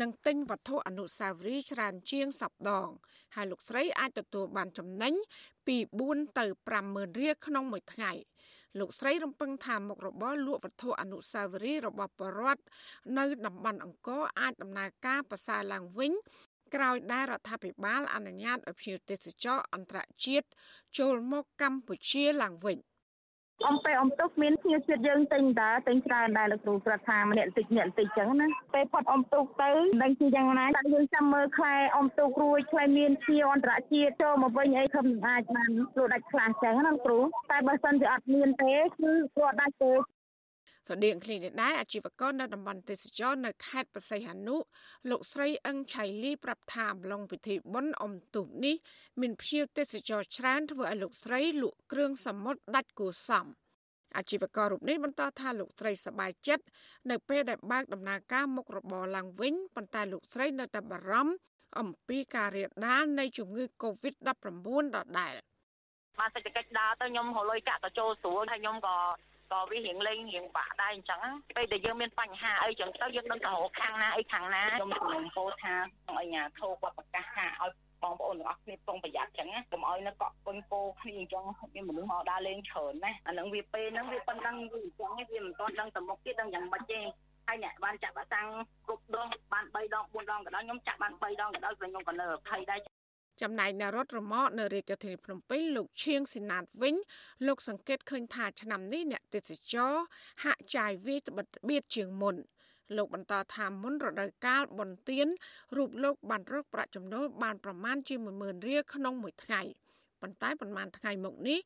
[0.00, 2.88] និងទិញវត្ថុអនុស្សាវរីយ៍ច្រើនជាង10ដង
[3.34, 5.14] ហើយលោកស្រីអាចទទួលបានចំណេញ
[5.66, 6.44] ពី4ទៅ
[6.82, 8.12] 50000រៀលក្នុងមួយថ្ងៃ
[8.78, 12.62] លោកស្រីរំពឹងថាមុខរបរលក់វត្ថុអនុស្សាវរីយ៍របស់បរដ្ឋ
[13.18, 16.12] នៅតំបន់អង្គរអាចដំណើរការប្រសើរឡើងវិញ
[16.74, 20.46] ក្រោយដែលរដ្ឋាភិបាលអនុញ្ញាតឲ្យភ្ញៀវទេសចរអន្តរជាតិ
[20.98, 22.78] ចូលមកកម្ពុជាឡើងវិញ
[23.64, 29.70] អំពេលអំទុកមានភ្ញៀវជាតិយើងទិញតើទិញច្រើនដែរលោកគ្រូប្រាប់ថាម្នាក់តិចម្នាក់តិចចឹងណាពេលផុតអំទុកទៅ
[30.02, 37.18] ដឹងជាយ៉ាងណាតែយើងចាំមើលខ្លែអំទុករួចខ្លែមានភ្ញៀវអន្តរជាតិចូលមកវិញអីខំអាចបានលក់ដាច់ខ្លះចឹងណាលោកគ្រូ
[37.50, 39.92] តែបើសិនជាអត់មានទេគឺគាត់ដាច់ទេ
[40.86, 44.56] ស្រដៀងគ្នានេះដែរអាជីវករនៅតំបន់ទេសចរនៅខេត្តបរសៃហនុ
[45.10, 48.76] លោកស្រីអឹងឆៃលីប្រាប់ថាអំឡុងពិធីបុណ្យអុំទូកនេះ
[49.20, 53.46] មានភ្ញៀវទេសចរច្រើនធ្វើឲ្យលោកស្រីលក់គ្រឿងសមុទ្រដាច់គួសម
[54.16, 56.64] អាជីវកររូបនេះបន្តថាលោកស្រីសប្បាយចិត្ត
[57.10, 61.34] នៅពេលដែលបើកដំណើរការមុខរបរឡើងវិញប៉ុន្តែលោកស្រីនៅតែបារម្ភ
[61.80, 64.24] អំពីការរាលដាលនៃជំងឺ Covid-19
[64.96, 65.34] ដដែល
[66.18, 68.96] បានសេដ្ឋកិច្ចដើរទៅខ្ញុំរលុយកាក់ទៅចូលស្រួលហើយខ្ញុំក៏
[69.52, 71.20] ក៏វារៀងលេងរៀងបាក់ដែរអញ្ចឹង
[71.56, 75.74] ពេលដែលយើងមានបញ្ហាអីចឹងទៅយើងដឹងថារកខាងណាអីខាងណាខ្ញុំជំនុំពោថា
[76.16, 87.00] ឲ្យញាធោគាត់ប្រកាសថាឲ្យបងប្អូនទាំងអស់គ្នាប្រុងប្រយ័ត្នចឹងណាកុំឲ្យនៅកក់ពុញពោគ្នាអញ្ចឹងមានមនុស្សមកដើរលេងច្រើនណាអានឹងវាពេលហ្នឹងវាប៉ុណ្ណឹងវាអញ្ចឹងវាមិនទាន់ដឹងទៅមុខទៀតដឹងយ៉ាងម៉េចទេ
[87.46, 88.48] ហើយអ្នកបានចាក់វ៉ាក់សាំង
[88.86, 92.95] គ្រប់ដងបាន3ដង4ដងក៏ដោយខ្ញុំចាក់បាន3ដងក៏ដោយព្រោះខ្ញុំក៏នៅភ័យដែរ
[93.42, 96.94] ចំណែកនៅរដ្ឋរមាក់នៅរាជធានីភ្នំពេញលោកឈៀងស៊ីណាតវិញ
[97.46, 99.92] លោកសង្កេតឃើញថាឆ្នាំនេះអ្នកទេសចរ
[100.44, 102.36] ហាក់ចាយវាយត្បិតបៀតជាងមុន
[102.96, 105.28] លោកបន្តថាមុនរដូវកាលបុណ្យទាន
[105.76, 109.60] រូបលោកបានរកប្រាក់ចំណូលបានប្រមាណជា10000រៀលក្នុងមួយថ្ងៃ
[110.20, 111.58] ប៉ុន្តែប្រហែលថ្ងៃមកនេះ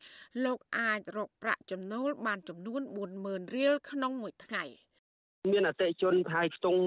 [0.44, 2.80] លោកអាចរកប្រាក់ចំណូលបានចំនួន
[3.18, 4.64] 40000រៀលក្នុងមួយថ្ងៃ។
[5.48, 6.80] មានអតិជនប្រហែលខ្ទង់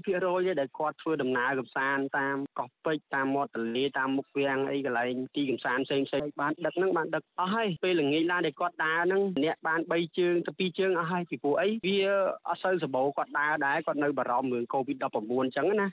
[0.00, 11.98] 20%ដែលគាត់ធ្វើដំណើរកំសាន្តតាមកោះពេជ្រតាមមាត់ទន្លេតាមមុខវាំងអីកន្លែងទីកំសាន្តផ្សេងផ្សេងបានដឹកហ្នឹងបានដឹកអស់ហើយពេលល្ងាចឡើងដែលគាត់ដើរហ្នឹងអ្នកបាន3ជើងទៅ2ជើងអស់ហើយពីព្រោះអីវា
[12.48, 15.04] អត់សូវសម្បូរគាត់ដើរដែរគាត់នៅបារម្ភរឿង COVID-19
[15.42, 15.88] អញ្ចឹងណា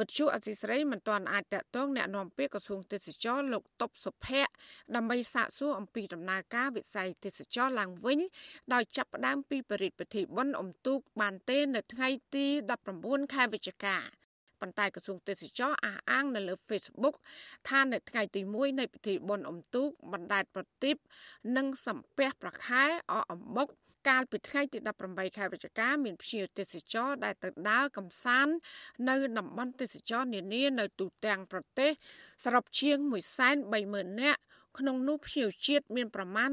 [0.00, 4.52] វិទ្យុអសីស្រីមិនទាន់អាចតាក់ទងអ្នកនាំពាក្យក្រសួងទេសចរលោកតុបសុភ័ក្រ
[4.94, 8.18] ដើម្បីសាកសួរអំពីដំណើរការវិស័យទេសចរឡើងវិញ
[8.72, 12.46] ដោយចាប់ផ្ដើមពីបរិទ្ធពិធីបុណ្យអុំទូកបានទេនៅថ្ងៃទី
[12.90, 13.96] 19ខែវិច្ឆិកា
[14.60, 17.14] ប៉ុន្តែក្រសួងទេសចរអះអាងនៅលើ Facebook
[17.68, 20.96] ថានៅថ្ងៃទី1នៃពិធីបុណ្យអុំទូកបណ្ដែតប្រទីប
[21.56, 23.68] និងសំពះប្រខែអអំបុក
[24.08, 28.54] កាលពីថ្ងៃទី18ខែវិច្ឆិកាមានភ្ញៀវទេសចរដែលទៅដើរកំសាន្ត
[29.08, 31.90] នៅតំបន់ទេសចរនានានៅទូទាំងប្រទេស
[32.44, 32.96] សរុបជាង
[33.60, 34.40] 130,000នាក់
[34.78, 36.50] ក្នុងនោះភ្ញៀវជាតិមានប្រមាណ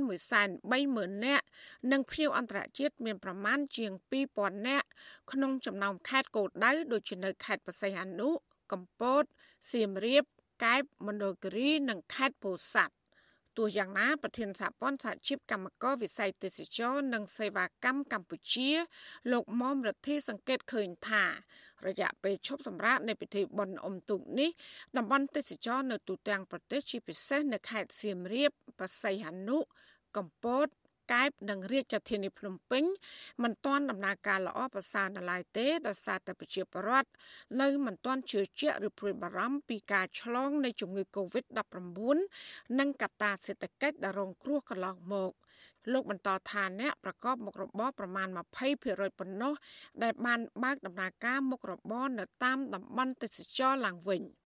[0.62, 1.45] 130,000នាក់
[1.91, 3.91] និងភ្ញៀវអន្តរជាតិមានប្រមាណជាង
[4.29, 4.88] 2,000នាក់
[5.31, 8.29] ក្នុងចំណោមខេត្តគោលដៅដូចជានៅខេត្តបរសៃអនុ
[8.71, 9.23] កំពត
[9.71, 10.23] សៀមរាប
[10.65, 12.93] កែបមណ្ឌលគិរីនិងខេត្តពោធិ៍សាត់
[13.58, 18.70] ទោះយ៉ាងណាប្រធានសហព័ន្ធសហជីពកម្មករវិស័យទេសចរនិងសេវាកម្មកម្ពុជា
[19.32, 21.24] លោកមុំរដ្ឋាសង្កេតឃើញថា
[21.88, 24.50] រយៈពេលឈប់សម្រាកនៃពិធីបុណ្យអុំទូកនេះ
[24.98, 29.58] តំបន់ទេសចរនៅទូទាំងប្រទេសជាពិសេសនៅខេត្តសៀមរាបបរសៃហនុ
[30.17, 30.67] កំពត
[31.13, 32.84] កែបនិងរាជធានីភ្នំពេញ
[33.43, 37.10] មិនទាន់ដំណើរការល្អប្រសើរនៅឡើយទេដោយសារតែប្រជាពលរដ្ឋ
[37.62, 42.17] នៅមិនទាន់ជឿជាក់ឬព្រួយបារម្ភពីការឆ្លងនៃជំងឺ Covid-19
[42.80, 45.32] និងកត្តាសេដ្ឋកិច្ចដែលរងគ្រោះកន្លងមក
[45.93, 48.28] លោកបន្តថាអ្នកប្រកបមុខរបរប្រមាណ
[48.74, 49.54] 20%ប៉ុណ្ណោះ
[50.04, 54.46] ដែលបានបើកដំណើរការមុខរបរនៅតាមតំបន់ទេសចរឡើងវិញ។ហើយ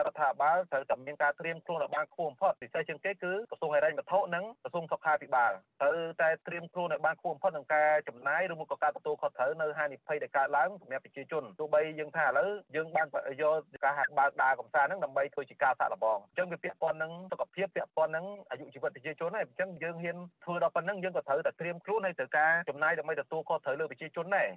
[0.00, 13.06] រដ្ឋាភិបាលត្រូវតែមានការត្រៀមខ្លួនឲ្យបានខ្ពស់បំផុតពិសេសជាងគេគឺក្រសួងហិរញ្ញវត្ថុនិងក្រសួងសុខាភិបាលត្រូវតែត្រៀមខ្លួនឲ្យបានខ្ពស់បំផុតក្នុងការចំណាយឬមកក៏ការទទួលខុសត្រូវនៅហានិភ័យដែលកើតឡើងសម្រាប់ប្រជាជនទោះបីយើងថាឥឡូវយើងបាន
[13.42, 24.48] យកការហាត់បើកដើរកំសាន្តហ្នឹងដើម្បីធ្វើជាការសាក់លបងអញ្ចឹងវាពាក់ព័ន្ធនឹងសុខភាពពាក់ព័ន្ធនឹងអាយុជីវិតប្រជាជនហើយអញ្ចឹងយើងហ៊ានធ្វើដល់ប៉ុណ្្នឹងយើងក៏ត្រូវតែត្រៀមខ្លួនឲ្យត្រូវការចំណាយដើម្បីទទួលខុសត្រូវលើប្រជាជនដែរ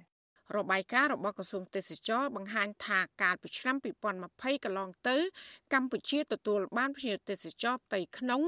[0.54, 3.76] របាយការណ៍របស់ក្រសួងទេសចរបង្ហាញថាកាលពីឆ្នាំ
[4.20, 5.16] 2020កន្លងទៅ
[5.72, 8.42] កម្ពុជាទទួលបានភ្ញៀវទេសចរផ្ទៃក្នុង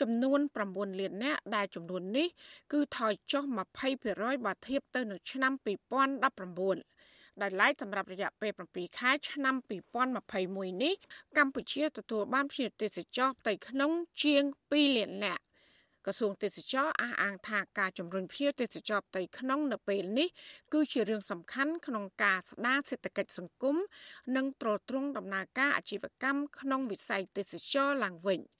[0.00, 2.28] ចំនួន9លាននាក់ដែលចំនួននេះ
[2.72, 3.42] គឺថយចុះ
[3.94, 5.52] 20%បើធៀបទៅនឹងឆ្នាំ
[6.22, 9.54] 2019ដោយឡែកសម្រាប់រយៈពេល7ខែឆ្នាំ
[10.18, 10.94] 2021នេះ
[11.38, 15.42] កម្ពុជាទទួលបានភ្ញៀវទេសចរផ្ទៃក្នុងជាង2លាននាក់
[16.06, 20.28] ក្រសួងទេសចរអះអាងថាការជំរុញភ្ញៀវទេសចរផ្ទៃក្នុងនៅពេលនេះ
[20.72, 23.76] គឺជារឿងសំខាន់ក្នុងការស្ដារសេដ្ឋកិច្ចសង្គម
[24.36, 28.40] និងទ្រទ្រង់ដំណើរការអាជីវកម្មក្នុងវិស័យទេសចរឡើងវិញ។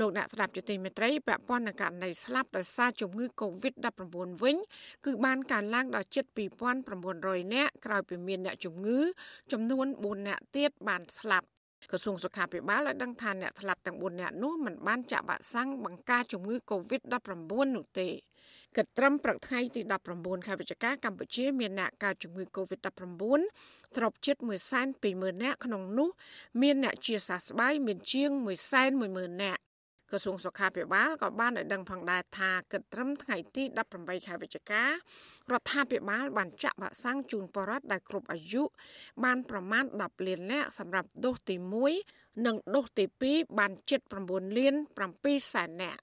[0.00, 4.00] លោកអ្នកស្ដាប់ជាទីមេត្រីពាក់ព័ន្ធនឹងករណីស្លាប់ដោយសារជំងឺ Covid-19
[4.42, 4.56] វិញ
[5.04, 6.24] គឺបានកើនឡើងដល់ជិត
[6.90, 8.98] 2900នាក់ក្រោយពីមានអ្នកជំងឺ
[9.52, 11.46] ចំនួន4នាក់ទៀតបានស្លាប់
[11.90, 18.08] ក្រសួងសុខាភិបាលបានដឹងថាអ្នកស្លាប់ទាំង4នាក់នោះមិនបានចាក់វ៉ាក់សាំងបង្ការជំងឺ Covid-19 នោះទេ
[18.76, 19.80] គិតត្រឹមព្រឹកថ្ងៃទី
[20.14, 23.40] 19ខែវិច្ឆិកាកម្ពុជាមានអ្នកកើតជំងឺ Covid-19
[23.96, 24.36] ស្របជិត
[24.90, 26.08] 120,000នាក់ក្នុងនោះ
[26.62, 28.30] មានអ្នកជាសះស្បើយមានជាង
[28.86, 29.60] 110,000នាក់
[30.10, 33.62] ក្រសួងសុខាភិបាលក៏បានឲ្យដឹងផងដែរថាគិតត្រឹមថ្ងៃទី
[33.96, 34.90] 18ខែវិច្ឆិការ
[35.52, 38.62] ដ្ឋាភិបាលបានចាក់វ៉ាក់សាំងជូនប្រជាពលរដ្ឋដែលគ្រប់អាយុ
[39.24, 41.56] បានប្រមាណ10លាននាក់សម្រាប់ដូសទី
[42.00, 44.74] 1និងដូសទី2បានជិត9លាន
[45.14, 46.00] 7សែននាក់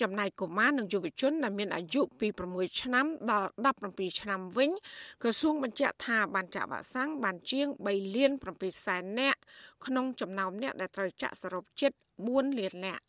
[0.00, 3.48] ចំណែកកុមារនិងយុវជនដែលមានអាយុពី6ឆ្នាំដល់
[3.84, 4.70] 17ឆ្នាំវិញ
[5.22, 9.38] ក្រសួងបញ្ជាក់ថាបានចាក់វ៉ាក់សាំងបានជាង3លាន7សែននាក់
[9.84, 11.92] ក្នុងចំណោមអ្នកដែលត្រូវចាក់សរុបជិត
[12.24, 13.02] 4លាននាក់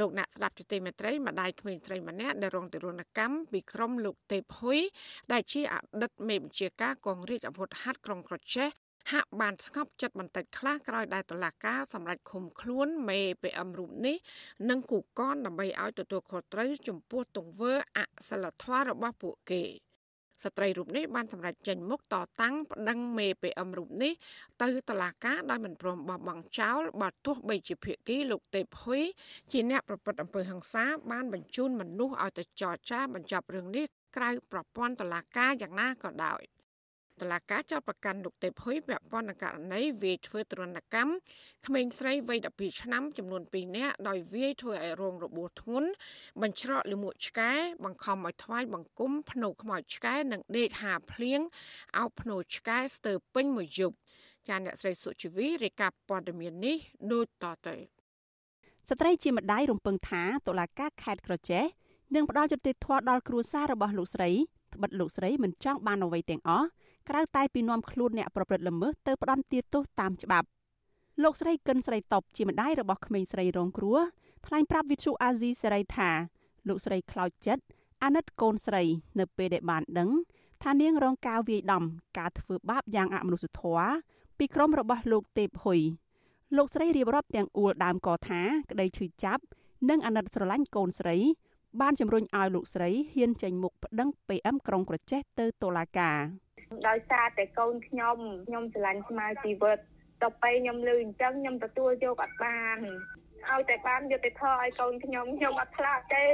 [0.00, 4.78] លោកអ្នកស្ដាប់ជទីមេត្រីម្ដាយក្មេងស្រីម្នាក់ដែលរងទរណកម្មពីក្រុមលោកទេពហ៊ុយ
[5.32, 8.68] ដែលជាអតីតមេបញ្ជាការកងរាជអាវុធហត្ថក្រុងក្រចេះ
[9.12, 14.16] ហាក់បានស្ងប់ចិត្តបន្តិចខ្លះក្រោយដែលតុលាការសម្រេចឃុំខ្លួនមេ PM រូបនេះ
[14.70, 19.62] និងគូកនដើម្បីឲ្យទទួលខុសត្រូវចំពោះទង្វើអសិលធម៌របស់ពួកគេ
[20.44, 24.12] ស្ត្រីរូបនេះបានសម្រេចចេញមុខតតាំងប្តឹងមេ PM រូបនេះ
[24.62, 29.02] ទៅតុលាការដោយមិនព្រមបោះបង់ចោលបើទោះបីជាភាគីលោកទេពហ៊ុយ
[29.52, 33.86] ជាអ្នកប្រព្រឹត្តអំពើហិង្សាបានបញ្ជូនមនុស្សឲ្យទៅចរចាបញ្ចប់រឿងនេះ
[34.16, 36.42] ក្រៅប្រព័ន្ធតុលាការយ៉ាងណាក៏ដោយ។
[37.20, 41.12] តឡាការចោទប្រកាន់លោកទេពហ៊ុយពាក់ព័ន្ធនឹងករណីវាយធ្វើទរណកម្ម
[41.66, 45.88] ក្មេងស្រីវ័យ12ឆ្នាំចំនួន2នាក់ដោយវាយធ្វើឲ្យរងរបួសធ្ងន់
[46.42, 47.52] បញ្ច្រកលមួកឆ្កែ
[47.84, 51.40] បង្ខំឲ្យថ្វាយបង្គំភ្នូខ្មោចឆ្កែនិងដេកហាភ្លៀង
[51.98, 53.96] អោបភ្នូឆ្កែស្ទើរពេញមួយយប់
[54.48, 56.76] ចាអ្នកស្រីសុជីវីរាយការណ៍ព័ត៌មាននេះ
[57.12, 57.76] ដូចតទៅ
[58.88, 61.64] ស្ត្រីជាម្ដាយរំពឹងថាតុលាការខេត្តក្រចេះ
[62.14, 64.30] នឹងផ្ដល់យុត្តិធម៌ដល់គ្រួសាររបស់លោកស្រី
[64.74, 66.68] ត្បិតលោកស្រីមិនចង់បានអ្វីទាំងអស់
[67.08, 70.48] ក្រៅតែពីនាំខ្លួនអ្នកប្រព្រឹត្តល្មើសទៅផ្ដន្ទាទោសតាមច្បាប់
[71.22, 73.98] លោកស្រីកិនស្រីតបជាម្ដាយរបស់ក្មេងស្រីរងគ្រោះ
[74.46, 76.10] ថ្លែងប្រាប់វិទ្យុអាស៊ីសេរីថា
[76.68, 77.62] លោកស្រីខ្លោចចិត្ត
[78.04, 78.82] អាណិតកូនស្រី
[79.18, 80.10] នៅពេលដែលបានដឹង
[80.62, 81.84] ថានាងរងការវាយដំ
[82.18, 83.90] ការធ្វើបាបយ៉ាងអមនុស្សធម៌
[84.38, 85.80] ពីក្រុមរបស់លោកទេពហ៊ុយ
[86.56, 89.42] លោកស្រីរៀបរាប់ទាំងអួលដើមកថាក្តីឈឺចាប់
[89.90, 91.16] និងអាណិតស្រឡាញ់កូនស្រី
[91.80, 96.18] បានជំរុញឲ្យលោកស្រីហ៊ានចេញមុខប្តឹង PM ក្រុងក្រចេះទៅតុលាការ
[96.88, 99.78] ដោយសារតែកូនខ្ញុំខ្ញុំស្រឡាញ់ស្មារជីវិត
[100.22, 102.78] ទៅពេលខ្ញុំលឺអញ្ចឹងខ្ញុំទទួលយកអត់បាន
[103.48, 106.26] ឲ្យតែបានយុត្តិធម៌ឲ្យកូនខ្ញុំខ្ញុំអត់ខ្លាចទេ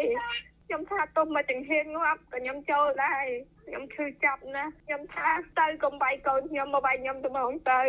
[0.66, 3.24] ខ្ញុំថាទុំមកចង្ហៀនងាប់ក៏ខ្ញុំចូលដែរ
[3.66, 5.28] ខ្ញុំឈឺចាប់ណាស់ខ្ញុំថា
[5.60, 7.80] ទៅកុំបាយកូនខ្ញុំមកបាយខ្ញុំទៅហ្មងទៅ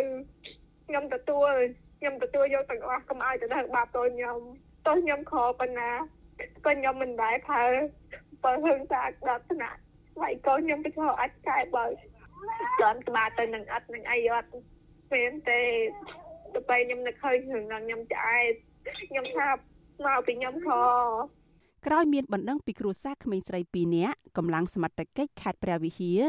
[0.88, 1.52] ខ្ញុំទទួល
[1.98, 4.38] ខ្ញុំទទួលយកទាំងអស់កុំឲ្យទៅធ្វើបាបកូនខ្ញុំ
[4.86, 5.90] ទោះខ្ញុំខកប៉ុណ្ណា
[6.64, 7.64] ក៏ខ្ញុំមិនដែរផើ
[8.44, 9.78] បើហឹងសាដល់ថ្នាក់
[10.20, 11.86] វាយកូនខ្ញុំទៅខកអាចកែបើ
[12.80, 14.50] ចន់ក្បាលទៅនឹងអត់នឹងអីអត់
[15.12, 15.60] ពេលទេ
[16.54, 18.52] ទៅពេលខ្ញុំនឹកឃើញរឿងហ្នឹងខ្ញុំឆ្អែត
[19.08, 19.48] ខ្ញុំថា
[20.06, 20.68] មកពីខ្ញុំខ
[21.86, 26.20] ក្រោយមានបណ្ដឹងពីគ្រួសារក្មេងស្រី2នាក់កម្លាំងសមត្ថកិច្ចខេត្តព្រះវិហារ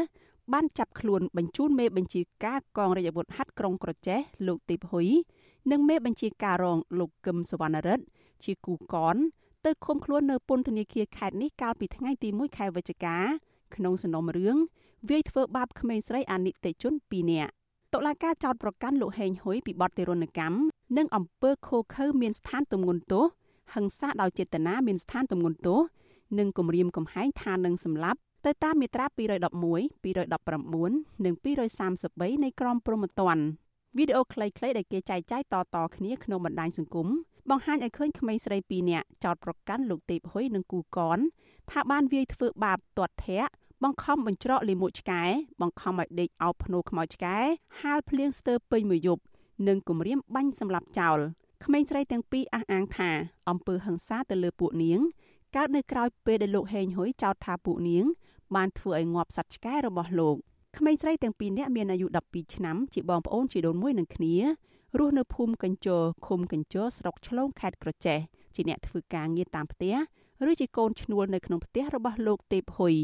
[0.52, 5.08] បានចាប់ខ្លួនបញ្ជូនមេបញ្ជាការកងរាជអាវុធហត្ថក្រុងក្រចេះលោកទីបហ៊ុយ
[5.70, 8.04] និងមេបញ្ជាការរងលោកកឹមសវណ្ណរិទ្ធ
[8.44, 9.16] ជាគូកន
[9.64, 13.16] ទៅឃុំខ្លួននៅពន្ធនាគារខេត្តនេះកាលពីថ្ងៃទី1ខែវិច្ឆិកា
[13.74, 14.56] ក្នុងសំណុំរឿង
[15.08, 17.52] វាយធ្វើបាបក្មេងស្រីអនិច្ចជន2នាក់
[17.94, 20.56] តុលាការចោទប្រកាន់លោកហេងហ៊ុយពីបទទារុណកម្ម
[20.96, 23.24] និងអំពើឃោឃៅមានស្ថានទម្ងន់ទោស
[23.74, 25.80] ហិង្សាដោយចេតនាមានស្ថានទម្ងន់ទោស
[26.38, 29.18] និងគំរាមកំហែងថានឹងសម្លាប់ទៅតាមមាត្រា211
[30.04, 31.34] 219និង
[31.88, 33.44] 233នៃក្រមព្រហ្មទណ្ឌ
[33.96, 37.08] វីដេអូខ្លីៗដែលគេចែកចាយតៗគ្នាក្នុងបណ្ដាញសង្គម
[37.50, 41.18] បង្ហាញឲ្យឃើញក្មេងស្រី2នាក់ចោតប្រកាន់លោកទេពហ៊ុយនិងគូកន
[41.70, 43.52] ថាបានវាយធ្វើបាបទាត់ធាក់
[43.84, 45.22] បង្ខំបញ្ច្រកលាមកឆ្កែ
[45.60, 47.36] បង្ខំឲ្យដេកអោបភ្នូខ្មោចឆ្កែ
[47.80, 49.22] ហាលភ្លៀងស្ទើរពេញមួយយប់
[49.68, 51.18] និងគំរាមបាញ់សម្លាប់ចោល
[51.64, 53.10] ក្មេងស្រីទាំងពីរអះអាងថា
[53.50, 55.00] អំពើហិង្សាទៅលើពួកនាង
[55.56, 58.04] កើតនៅក្រៅពេលដែលលោកហេងហ៊ុយចោទថាពួកនាង
[58.54, 60.36] បានធ្វើឲ្យងាប់សត្វឆ្កែរបស់លោក
[60.76, 64.36] ក្មេងស្រីទាំងពីរនាក់មានអាយុ12ឆ្នាំជាបងប្អូនជីដូនមួយនឹងគ្នា
[64.98, 68.18] រស់នៅភូមិកញ្ជរឃុំកញ្ជរស្រុកឆ្លងខេត្តក្រចេះ
[68.54, 69.94] ជាអ្នកធ្វើការងារតាមផ្ទះ
[70.50, 72.94] ឬជាកូនឈ្នួលនៅក្នុងផ្ទះរបស់លោកទេពហ៊ុយ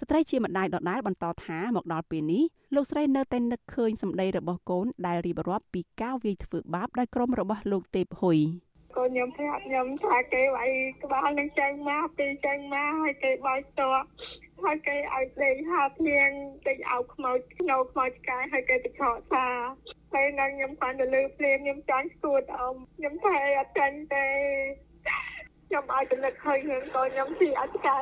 [0.00, 8.38] ស្ត្រីជាម្ដាយដដែលបន្តថាមកដល់ពេលនេះលោកស្រីនៅតែនឹកឃើញសម្ដីរបស់កូនដែលរៀបរាប់ពីការវាយធ្វើបាបដោយក្រុមរបស់លោកទេពហ៊ុយ
[8.96, 10.70] កូនខ្ញុំប្រាប់ខ្ញុំថាគេវាយ
[11.02, 14.06] ក្បាលនឹងចេញមកពីចេញមកហើយគេបោចតក់
[14.64, 16.30] ហើយគេឲ្យដេកហាភ្លៀង
[16.66, 19.46] ដេកឲ្យខ្មោចខ្នោខ្មោចឆ្កែហើយគេទៅឆក់ថា
[20.14, 24.26] ហើយនឹងខ្ញុំគាត់ទៅលើភ្លៀងខ្ញុំចាញ់ស្គួតអមខ្ញុំថែអត់ចាញ់ទេ
[25.66, 28.00] ខ្ញុំឲ្យទៅនឹកឃើញរឿងកូនខ្ញុំពីអត់ឆ្កែ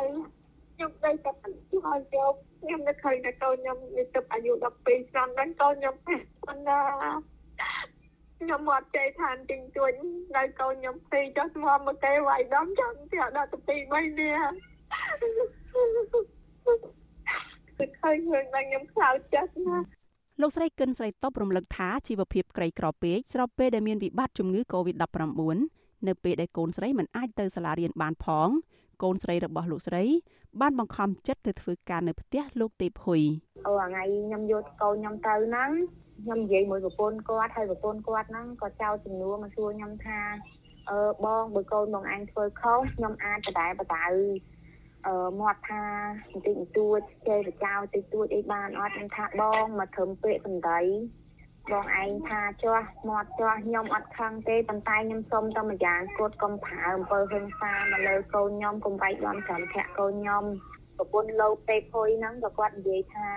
[0.78, 6.80] ខ្ញុំទៅតែឆ្លើយយកខ្ញុំនឹកឃើញតែកូនខ្ញុំមានទឹកអាយុ12ឆ្នាំហ្នឹងកូនខ្ញុំប៉ុន្តែ
[8.40, 9.92] ខ្ញុំមកចេះឋានទិញជួញ
[10.36, 14.52] នៅកូនខ្ញុំពីរចុះស្មមមកគេវាយដំចាំទៀតដល់ទៅ2 3នាក់
[17.78, 19.86] គឺឃើញរឿងហ្នឹងខ្ញុំខ្លោចចិត្តណាស់
[20.40, 25.42] លោកស្រីគិនស្រីតបរំលឹកថាជីវភាពក្រីក្រពេកស្របពេលដែលមានវិបត្តិជំងឺ Covid-19
[26.08, 28.48] នៅពេលដែលកូនស្រីមិនអាចទៅសាលារៀនបានផង
[29.02, 30.04] កូនស្រីរបស់លោកស្រី
[30.61, 33.22] បានបង្ខំចិត្តទៅធ្វើការនៅផ្ទះលោកទេពហ៊ុយ
[33.66, 35.70] អូថ្ងៃខ្ញុំយកកូនខ្ញុំទៅហ្នឹង
[36.22, 40.20] ខ្ញុំនិយាយមួយប្រពន្ធគាត់ហើយប្រពន្ធគាត់ហ្នឹងក៏ចោទចំនួនមកសួរខ្ញុំថា
[40.90, 44.06] អឺបងបើកូនបងអញធ្វើខុសខ្ញុំអាចបដែបដៅ
[45.06, 45.82] អឺមាត់ថា
[46.32, 50.80] បន្តិចបន្តួចចេះបចោតិចតួចអីបានអត់ខ្ញុំថាបងមកត្រឹមពាក្យសម្ដី
[51.72, 60.44] បងឯងថាចាស់មាត់ចាស់ខ្ញុំអត់ខឹងទេប៉ុន្តែខ្ញុំសុំតែម្យ៉ាងគាត់កុំប្រើអំពើហិង្សាមកលើកូនខ្ញុំកុំវាយដំចាំធាក់កូនខ្ញុំ
[60.96, 63.28] ប្រពន្ធលោកទេភុយហ្នឹងក៏គាត់និយាយថា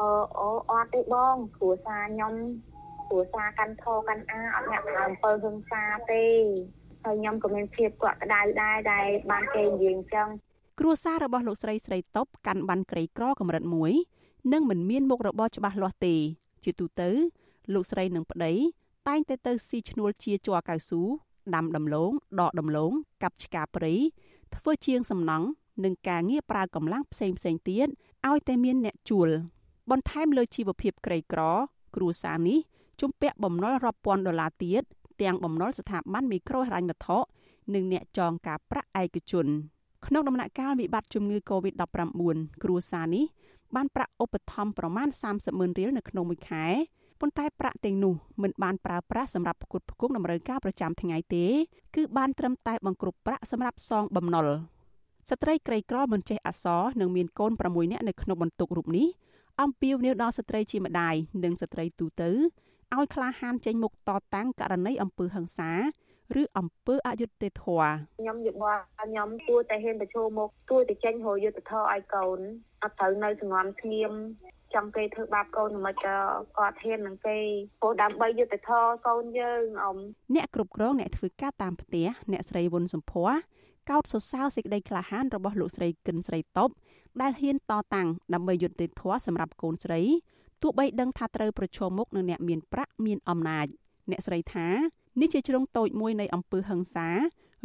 [0.00, 2.34] អឺអូអត់ទេបងគ្រួសារខ្ញុំ
[3.08, 6.24] គ្រួសារកាន់ធរកាន់អាអត់អ្នកប្រើអំពើហិង្សាទេ
[7.04, 10.28] ហើយខ្ញុំក៏មានភាពកក់ក្ដៅដែរដែលបានគេនិយាយអញ្ចឹង
[10.80, 13.62] គ្រួសាររបស់លោកស្រីស្រីតបកាន់បានក្រីក្រកម្រិត
[14.08, 16.14] 1និងមិនមានមុខរបរច្បាស់លាស់ទេ
[16.64, 17.10] ជាទូទៅ
[17.72, 18.52] លោកស្រីនិងប្តី
[19.08, 21.00] តែងតែទៅស៊ីឈ្នួលជាជ័រកៅស៊ូ
[21.54, 23.94] ដាំដំឡូងដកដំឡូងកាប់ឆ្កាព្រៃ
[24.54, 25.46] ធ្វើជាងសំណង់
[25.84, 27.88] និងការងារប្រើកម្លាំងផ្សេងផ្សេងទៀត
[28.26, 29.28] ឲ្យតែមានអ្នកជួល
[29.90, 31.40] បន្ថែមលើជីវភាពក្រីក្រ
[31.96, 32.58] គ្រួសារនេះ
[33.00, 34.82] ជំពាក់បំណុលរាប់ពាន់ដុល្លារទៀត
[35.22, 37.18] ទាំងបំណុលស្ថាប័នមីក្រូហិរញ្ញវត្ថុ
[37.74, 39.46] និងអ្នកចងការប្រាក់ឯកជន
[40.06, 43.24] ក្នុងដំណាក់កាលវិបត្តិជំងឺ Covid-19 គ្រួសារនេះ
[43.74, 46.66] បានប្រាក់ឧបត្ថម្ភប្រមាណ30ម៉ឺនរៀលនៅក្នុងមួយខែ
[47.20, 51.46] ប៉ុន្តែប្រាក់ទាំងនោះមិនបានប្រើប្រាស់សម្រាប់ផ្គត់ផ្គង់តម្រូវការប្រចាំថ្ងៃទេ
[51.96, 54.48] គឺបានត្រឹមតែបង្គ្រប់ប្រាក់សម្រាប់សងបំណុល
[55.30, 59.08] ស្ត្រីក្រីក្រមិនចេះអក្សរនិងមានកូន6នាក់នៅក្នុងបន្ទុករូបនេះ
[59.62, 62.30] អំពាវនាវដល់ស្ត្រីជាម្ដាយនិងស្ត្រីទូទៅ
[62.94, 65.72] ឲ្យក្លាហានចេញមុខតតាំងករណីអំពើហិង្សា
[66.40, 72.38] ឬអំពើអយុត្តិធម៌ខ្ញុំយល់ថាខ្ញុំគួរតែហ៊ានប្រឈមមុខគួរតែចេញរយុត្តិធម៌ឲ្យកូន
[72.82, 74.12] អត់ត្រូវនៅសងំស្ងៀម
[74.74, 76.16] ចង់គេធ្វើបាបកូនមិនក៏
[76.58, 77.38] គាត់ហ៊ាននឹងគេ
[77.80, 79.96] ព្រោះដើម្បីយុត្តិធម៌កូនយើងអ៊ំ
[80.34, 83.30] អ្នកគ្រប់គ្រងអ្នកធ្វើការតាមផ្ទះអ្នកស្រីវុនសំភ័រ
[83.90, 86.70] កោតសរសើរសេចក្តីក្លាហានរបស់លោកស្រីគិនស្រីតប
[87.20, 90.00] ដែលហ៊ានតតាំងដើម្បីយុត្តិធម៌សម្រាប់កូនស្រី
[90.62, 93.66] ទោះបីដឹងថាត្រូវប្រឈមមុខនឹងអ្នកមានប្រាក់មានអំណាច
[94.10, 94.68] អ្នកស្រីថា
[95.20, 97.08] នេះជាជ្រុងតូចមួយនៃអំពើហិង្សា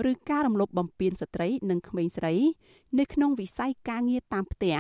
[0.09, 2.33] ឬការរំលោភបំពានស្ត្រីនិងក្មេងស្រី
[2.99, 4.75] នៅក្នុងវិស័យការងារតាមផ្ទះ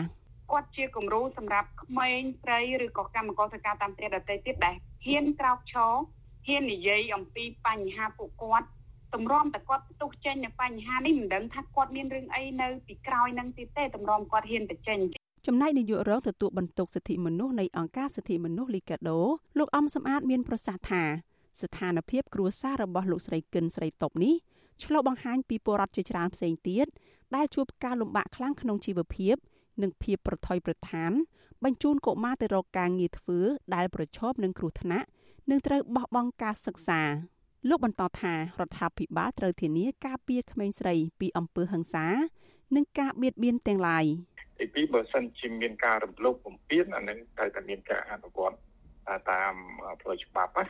[0.51, 5.93] គាត់ជាគំរូសម្រាប់ក្មេងស្រីឬក៏កម្មករធ្វើការតាមផ្ទះដទៃទៀតដែលហ៊ានក្រោកឈរ
[6.47, 8.67] ហ៊ាននិយាយអំពីបញ្ហាពួកគាត់
[9.13, 14.99] តម្រាំតែគាត់ផ្ទុះចេញនៅបញ្ហានេះមិនដឹងថាគាត់មានរឿងអីនៅពីក្រោយនឹងទៀតទេតម្រាំគាត់ហ៊ានទៅចេញ
[15.47, 19.19] ចំណែកនាយករងទទួលបន្ទុកសិទ្ធិមនុស្សនៃអង្គការសិទ្ធិមនុស្សលីកាដូ
[19.59, 21.03] លោកអំសំអាតមានប្រសាសន៍ថា
[21.61, 24.35] ស្ថានភាពគ្រួសាររបស់លោកស្រីគិនស្រីតបនេះ
[24.83, 26.87] ឆ្លុះបង្ហាញពីពលរដ្ឋជាច្រើនផ្សេងទៀត
[27.35, 29.35] ដែលជួបការលំបាកខ្លាំងក្នុងជីវភាព
[29.83, 31.11] និងភាពប្រថុយប្រថាន
[31.63, 33.39] បញ្ជូនកុមារទៅរកការងារធ្វើ
[33.75, 35.07] ដែលប្រឈមនឹងគ្រោះថ្នាក់
[35.49, 37.01] និងត្រូវបោះបង់ការសិក្សា
[37.69, 42.07] លោកបន្តថារដ្ឋាភិបាលត្រូវធានាការពារក្មេងស្រីពីអំពើហិង្សា
[42.75, 44.05] និងការបៀតបៀនទាំងឡាយ
[44.59, 48.57] ទីពីរបើសិនជាមានការរំលោភបំពានអានឹងត្រូវតែមានការអនុវត្ត
[49.31, 49.53] តាម
[50.01, 50.65] ផ្លូវច្បាប់ណា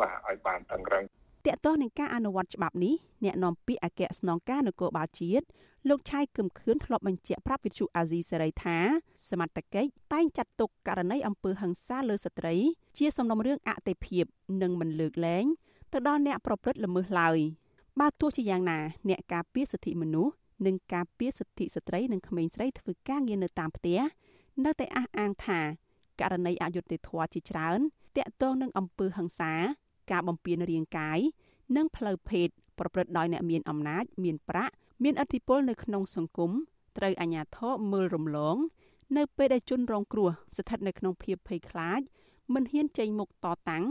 [0.00, 1.04] បាទឲ្យបានតឹងរឹង
[1.50, 5.46] តកតោះនឹងការអនុវត្តច្បាប់នេះអ្នកនាំពាក្យអគ្គស្នងការនគរបាលជាតិ
[5.88, 8.78] លោកឆៃគឹមខឿនធ្លាប់បញ្ជាក់ប្រាប់វិទ្យុអាស៊ីសេរីថា
[9.28, 12.54] សមត្ថកិច្ចតែងចាត់ទុកករណីអំពើហិង្សាលើស្ត្រី
[12.98, 14.24] ជាសំណុំរឿងអតិភិប
[14.62, 15.44] និងមិនលើកលែង
[15.92, 17.38] ទៅដល់អ្នកប្រព្រឹត្តល្មើសឡើយ
[18.00, 18.78] បើទោះជាយ៉ាងណា
[19.08, 20.32] អ្នកការពារសិទ្ធិមនុស្ស
[20.66, 24.00] និងការពារសិទ្ធិស្ត្រីនិងក្មេងស្រីធ្វើការងារនៅតាមផ្ទះ
[24.64, 25.60] នៅតែអះអាងថា
[26.20, 27.78] ករណីអយុត្តិធម៌ជាច្រើន
[28.16, 29.52] តាក់ទងនឹងអំពើហិង្សា
[30.10, 31.18] ការបំពានរាងកាយ
[31.76, 36.50] និងផ្លូវភេទប្រព្រឹត្តដោយអ្នកមានអំណាច មានប្រាក់មានឥទ្ធិពលនៅក្នុងសង្គម
[36.96, 38.56] ត្រូវអាជ្ញាធរមើលរំលង
[39.16, 42.00] នៅពេលដែលជនរងគ្រោះស្ថិតនៅក្នុងភាពភ័យខ្លាច
[42.54, 43.84] មិនហ៊ានចេញមុខតតាំង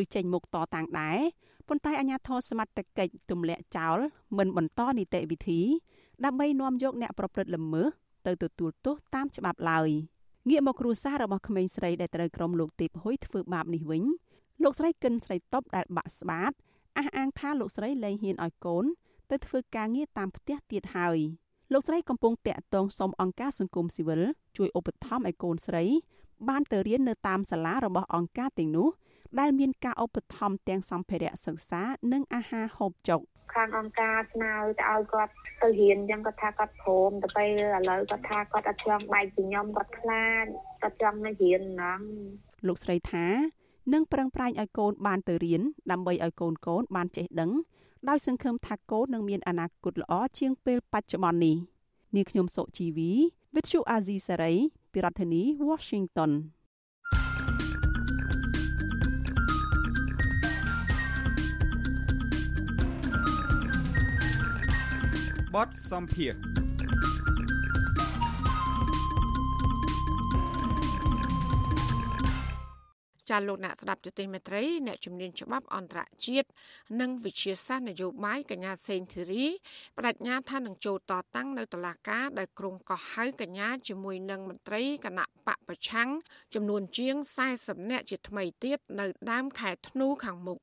[0.00, 1.20] ឬចេញមុខតតាំងដែរ
[1.68, 3.98] ប៉ុន្តែអាជ្ញាធរសមត្ថកិច្ចទម្លាក់ចោល
[4.38, 5.60] មិនបន្តនីតិវិធី
[6.24, 7.88] ដើម្បីនាំយកអ្នកប្រព្រឹត្តល្មើស
[8.26, 9.90] ទៅទទួលទោសតាមច្បាប់ឡើយ
[10.48, 14.02] ងាកមកគ្រួសាររបស់ក្មេងស្រីដែលត្រូវក្រុមលោកទេពហ៊ុយធ្វើបាបនេះវិញ
[14.62, 16.52] លោកស្រីកិនស្រីតបដែលបាក់ស្បាត
[16.98, 18.84] អះអាងថាលោកស្រីលែងហ៊ានឲ្យកូន
[19.30, 21.18] ទៅធ្វើការងារតាមផ្ទះទៀតហើយ
[21.72, 24.22] លោកស្រីកំពុងតាក់ទងសុំអង្គការសង្គមស៊ីវិល
[24.56, 25.84] ជួយឧបត្ថម្ភឲ្យកូនស្រី
[26.48, 28.88] បានទៅរៀននៅតាមសាលារបស់អង្គការទាំងនោះ
[29.40, 31.82] ដែលមានការឧបត្ថម្ភទាំងសម្ភារៈសិក្សា
[32.12, 35.32] និងអាហារហូបចុកខខាងអង្គការស្នើទៅឲ្យគាត់
[35.62, 40.44] ទៅរៀនអញ្ចឹងគាត់ថាគាត់ព្រមទៅពេលឥឡូវគាត់ថាគាត់អត់ចង់បែកពីខ្ញុំគាត់ខ្លាច
[40.82, 42.00] គាត់ចង់នៅរៀនហ្នឹង
[42.66, 43.26] លោកស្រីថា
[43.92, 47.50] នឹងប្រឹងប្រែងឲ្យកូនបានទៅរៀនដើម្បីឲ្យកូនកូនបានចេះដឹង
[48.08, 51.56] ដោយសង្ឃឹមថាកូននឹងមានអនាគតល្អជាងពេលបច្ចុប្បន្ននេះ
[52.14, 53.10] នាងខ្ញុំសុជីវី
[53.54, 54.56] With you Azizi Saray
[54.92, 56.32] ពីរដ្ឋធានី Washington
[65.54, 66.32] បទសំភារ
[73.30, 76.48] ចាលោកអ្នកស្ដាប់ទទីមេត្រីអ្នកជំនាញច្បាប់អន្តរជាតិ
[77.00, 79.46] និងវិជាសាស្ត្រនយោបាយកញ្ញាសេងធីរី
[79.96, 86.08] បដិញ្ញាថានឹងចូលតតាំងនៅតុលាការដែលក្រុងកោះហៅកញ្ញាជាមួយនឹងមន្ត្រីគណៈបកប្រឆាំង
[86.54, 87.14] ចំនួនជាង
[87.52, 90.58] 40នាក់ជាថ្មីទៀតនៅដើមខែធ្នូខាងមុខ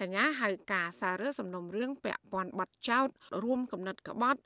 [0.00, 3.08] កញ្ញាហៅការសាររើសំណុំរឿងពាក់ព័ន្ធបទចោត
[3.44, 4.40] រួមកំណត់ក្បត់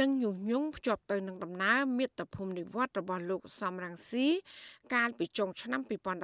[0.00, 4.26] និងញុះញង់ភ្ជាប់ទៅនឹងដំណើរមាតុភូមិនិវត្តរបស់លោកសំរងស៊ី
[4.94, 5.80] កាលពីចុងឆ្នាំ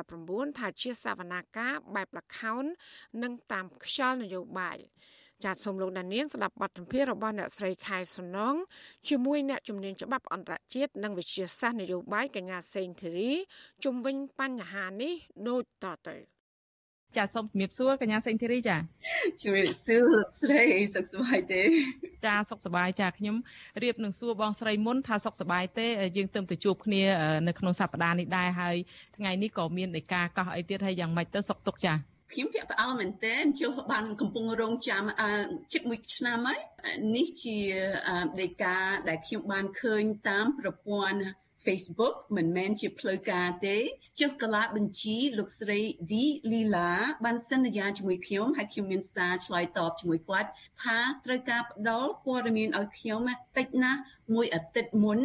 [0.09, 2.65] 2019ថាជាសវនាការបែបលខោន
[3.23, 4.79] និងតាមខ្យល់នយោបាយ
[5.45, 8.55] ចាត់សូមលោកដានៀងស្ដាប់បទសម្ភាសន៍របស់អ្នកស្រីខែសំណង
[9.09, 13.33] ជាមួយអ្នកជំនាញច្បាប់អន្តរជាតិនិងវិជាសាស្ត្រនយោបាយកញ្ញាសេងធីរី
[13.85, 15.13] ជុំវិញបញ្ហានេះ
[15.49, 16.38] ដូចតទៅ
[17.17, 18.77] ចាសូមជំរាបសួរកញ្ញាសេងធីរីចា
[19.41, 21.63] ជំរាបសួរស្រីសុខសប្បាយទេ
[22.27, 23.37] ចាសុខសប្បាយចាខ្ញុំ
[23.83, 25.87] រៀបនឹងសួរបងស្រីមុនថាសុខសប្បាយទេ
[26.17, 27.03] យើងទៅទៅជួបគ្នា
[27.49, 28.77] នៅក្នុងសប្តាហ៍នេះដែរហើយ
[29.17, 31.95] ថ្ងៃនេះក៏មានឯកាកោះអីទៀតហើយយ៉ាងម៉េចទៅសុខទុកចា
[32.33, 35.03] ខ្ញុំភាក់ផ្អើលមែនតើជួបានកំពុងរងចាំ
[35.73, 36.61] ជិតមួយឆ្នាំហើយ
[37.17, 37.59] នេះជា
[38.41, 38.77] ដេកា
[39.09, 41.19] ដែលខ្ញុំបានឃើញតាមប្រព័ន្ធ
[41.65, 43.77] Facebook មិនមែនជាផ្លូវការទេ
[44.21, 45.81] ចុះកាលាបញ្ជីលោកស្រី
[46.11, 46.13] D
[46.51, 46.91] Lila
[47.25, 50.49] បានសន្យាជាមួយខ្ញុំហើយខ្ញុំមានសារឆ្លើយតបជាមួយគាត់
[50.83, 53.21] ថាត្រូវការផ្ដល់ព័ត៌មានឲ្យខ្ញុំ
[53.57, 54.01] តិចណាស់
[54.35, 55.21] មួយអាទិត្យមុន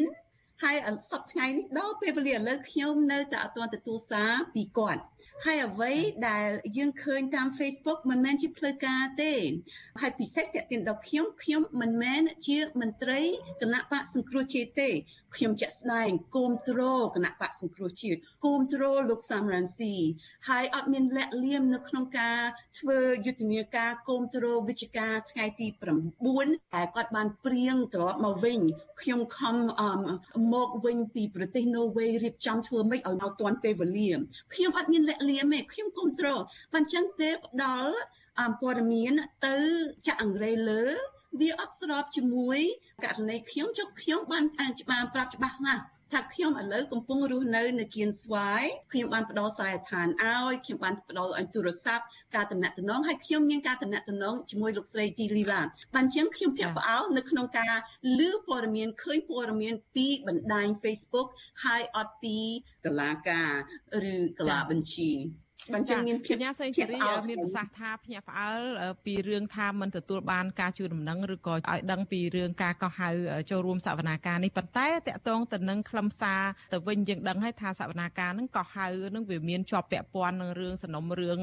[0.63, 0.77] ហើយ
[1.11, 5.01] សប្តាហ៍ថ្ងៃនេះដល់ពេលវេលាឥឡូវខ្ញុំនៅតែអត់ទាន់ទទួលសារពីគាត់
[5.45, 5.93] ហើយអ្វី
[6.29, 9.33] ដែលយើងឃើញតាម Facebook មិនមែនជាផ្លូវការទេ
[10.01, 13.21] ហើយពិសេសតេតិនដល់ខ្ញុំខ្ញុំមិនមែនជាមន្ត្រី
[13.61, 14.89] គណៈបកសង្គ្រោះជាតិទេ
[15.35, 19.93] ខ្ញុំជាក់ស្ដែងគុំទ្រគណៈបកសង្គ្រោះជាតិគុំទ្រលោកសំរងស៊ី
[20.49, 22.39] ហើយអត់មានលាក់លៀមនៅក្នុងការ
[22.79, 25.67] ធ្វើយុទ្ធនាការគុំទ្រវិជ្ជការថ្ងៃទី
[26.21, 28.59] 9តែគាត់បានព្រៀងត្រឡប់មកវិញ
[29.01, 29.55] ខ្ញុំខំ
[30.53, 34.11] មកវិញពីប្រទេសណូវេរៀបចំធ្វើម៉េចឲ្យនៅទាន់ពេលវេលា
[34.53, 36.27] ខ្ញុំអត់មានលាក់លៀមទេខ្ញុំគុំទ្រ
[36.73, 37.93] បានចឹងពេលផ្ដល់
[38.61, 39.13] ព័ត៌មាន
[39.45, 39.55] ទៅ
[40.07, 40.83] ចាក់អង្រេលើ
[41.39, 42.59] វាអត់ស្របជាមួយ
[43.05, 44.43] ករណីខ្ញុំចុះខ្ញុំបាន
[44.81, 45.81] ច្បាស់ប្រាប់ច្បាស់ណាស់
[46.13, 52.05] ថាខ្ញុំឥឡូវកំពុងរស់នៅនៅគៀនស្វាយខ្ញុំបានផ្ដល់សាយដ្ឋានឲ្យខ្ញុំបានផ្ដល់ឲ្យទូរស័ព្ទ
[52.35, 55.61] ការតំណតំណងហើយខ្ញុំមានការតំណតំណងជាមួយលោកស្រីជីលីឡា
[55.95, 57.75] បានជាងខ្ញុំភាក់ផ្អើលនៅក្នុងការ
[58.19, 61.27] លើព័ត៌មានឃើញព័ត៌មានពីបណ្ដាញ Facebook
[61.63, 62.37] ហើយអត់ពី
[62.85, 63.51] តឡាការ
[64.13, 65.11] ឬកលាបញ្ជី
[65.73, 66.97] បញ្ជាមានភាពញាសេងសេរី
[67.29, 68.61] មានប្រសាសន៍ថាភ្ញាក់ផ្អើល
[69.05, 73.09] ពីរឿងថាមិនទទួលបានការជួយដំណឹងឬក៏ឲ្យដឹងពីរឿងការកោះហៅ
[73.51, 76.41] ចូលរួមសវនាការនេះប៉ុន្តែតកតងទៅនឹងខ្លឹមសារ
[76.73, 81.37] ទៅវិញយើងដឹងហើយថាសវនាការនឹងកោះហៅនឹងវាមានជាប់ពាក់ព័ន្ធនឹងរឿងសំណុំរឿង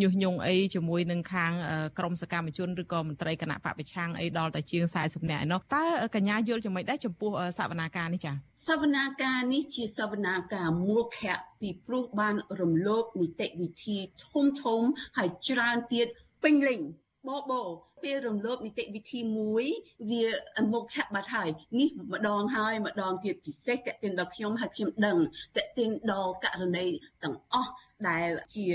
[0.00, 1.52] ញុះញង់អីជាមួយនឹងខាង
[1.98, 5.84] ក្រមសកម្មជនឬក៏មន្ត្រីគណៈបពប្រឆាំងអីដល់តែជាង40នាក់ឯនោះតើ
[6.14, 8.34] កញ្ញាយល់យ៉ាងម៉េចដែរចំពោះសវនាការនេះចា៎
[8.68, 14.82] សវនាការនេះជាសវនាការមូលខៈពីព្រោះបានរំលោភនីតិវិធីធំធំ
[15.18, 16.06] ហើយច្រើនទៀត
[16.42, 16.80] ពេញលេញ
[17.28, 17.62] បបោ
[18.04, 19.64] ពេលរំលោភនីតិវិធីមួយ
[20.10, 20.26] វា
[20.72, 25.18] មុខឆាក់បាត់ហើយនេះម្ដងហើយម្ដងទៀតពិសេសតេតិនដល់ខ្ញុំហើយខ្ញុំដឹង
[25.56, 26.86] តេតិនដល់ករណី
[27.22, 27.72] ទាំងអស់
[28.10, 28.66] ដែលជា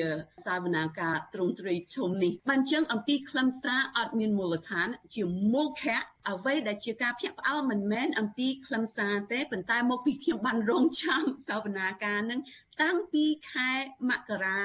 [0.46, 5.24] សាវនាការទ្រង់ទ្រីធំនេះបានចឹងអំពីខ្លឹមសារអត់មានមូលដ្ឋាន ជា
[5.54, 12.40] មុខៈអ្វីដែលជាការភ្ញាក់ផ្អើលមិនមែនអំពីខ្លឹមសារទេប៉ុន្តែមកពីខ្ញុំបានរងចាំសាវនាការនឹង
[12.82, 13.72] តាំងពីខែ
[14.10, 14.60] មករា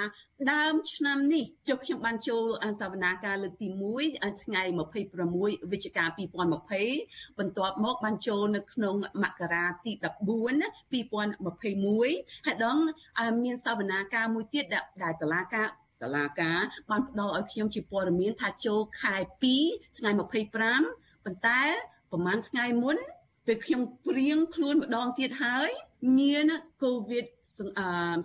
[0.52, 2.44] ដើមឆ្នាំនេះចុះខ្ញុំបានចូល
[2.80, 3.68] សាវនាការលើកទី
[4.04, 4.62] 1ថ្ងៃ
[5.16, 6.04] 26វិច្ឆិកា
[6.72, 10.04] 2020បន្ទាប់មកបានចូលនៅក្នុងមករាទី14
[10.92, 12.78] 2021ហើយដង
[13.44, 14.64] មានសាវនាការមួយទៀត
[15.02, 15.68] ដែលតឡាការ
[16.02, 16.58] តឡាការ
[16.90, 19.16] បានផ្ដល់ឲ្យខ្ញុំជាព័ត៌មានថាចូលខែ
[19.56, 21.62] 2ថ្ងៃ25ប៉ុន្តែ
[22.10, 22.96] ប្រហែលថ្ងៃមុន
[23.46, 25.70] ពេលខ្ញុំព្រៀងខ្លួនម្ដងទៀតហើយ
[26.18, 26.46] មាន
[26.82, 27.26] កូវីដ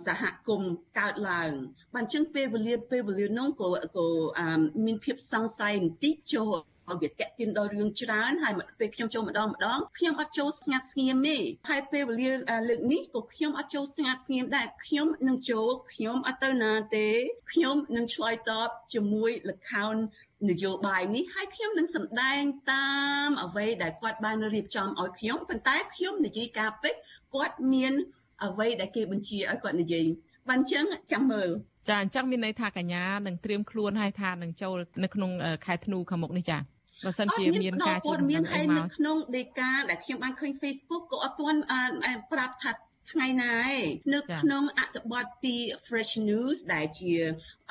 [0.06, 1.52] សហគមន៍កើតឡើង
[1.94, 4.06] បានចឹងពេលវេលាពេលវេលានោះក៏ក៏
[4.84, 6.54] មានភាពសង្ស័យបន្តិចចូល
[6.92, 11.38] ហើយវាតាក់ទាញដល់រឿងច្រើនហើយពេលខ្ញុំចូលម្ដងម្ដងខ្ញុំអត់ចូលស្ងាត់ស្ងៀមទេ
[11.70, 12.30] ហើយពេលវេលា
[12.68, 17.08] លើកនេះក៏ខ្ញុំអត់ចូលស្ងាត់ស្ងៀមដែរខ្ញុំនឹងចូលខ្ញុំអត់ទៅណាទេ
[17.52, 19.94] ខ្ញុំនឹងឆ្លើយតបជាមួយលខោន
[20.50, 22.90] នយោបាយនេះហើយខ្ញុំនឹងសម្ដែងតា
[23.28, 26.94] មអ្វីដែលគាត់បានរៀបចំឲ្យខ្ញុំប៉ុន្តែខ្ញុំនិយាយការពេច
[27.34, 27.92] គាត់មាន
[28.44, 30.06] អ្វីដែលគេបញ្ជាឲ្យគាត់និយាយ
[30.48, 31.50] បានចឹងចាំមើល
[31.88, 35.30] ចាអញ្ចឹងមានន័យថាកញ្ញានឹងត្រៀមខ្លួនហើយថានឹងចូលនៅក្នុង
[35.66, 36.58] ខែធ្នូខាងមុខនេះចា
[37.04, 41.60] បើសិនជាមានការជួយមានហើយនៅក្នុងដេកាដែលខ្ញុំបានឃើញ Facebook ក៏អត់ទាន់
[42.32, 42.72] ប្រាប់ថា
[43.10, 43.80] ថ្ងៃណាឯង
[44.14, 45.54] នៅក្នុងអត្ថបទពី
[45.86, 47.14] Fresh News ដែលជា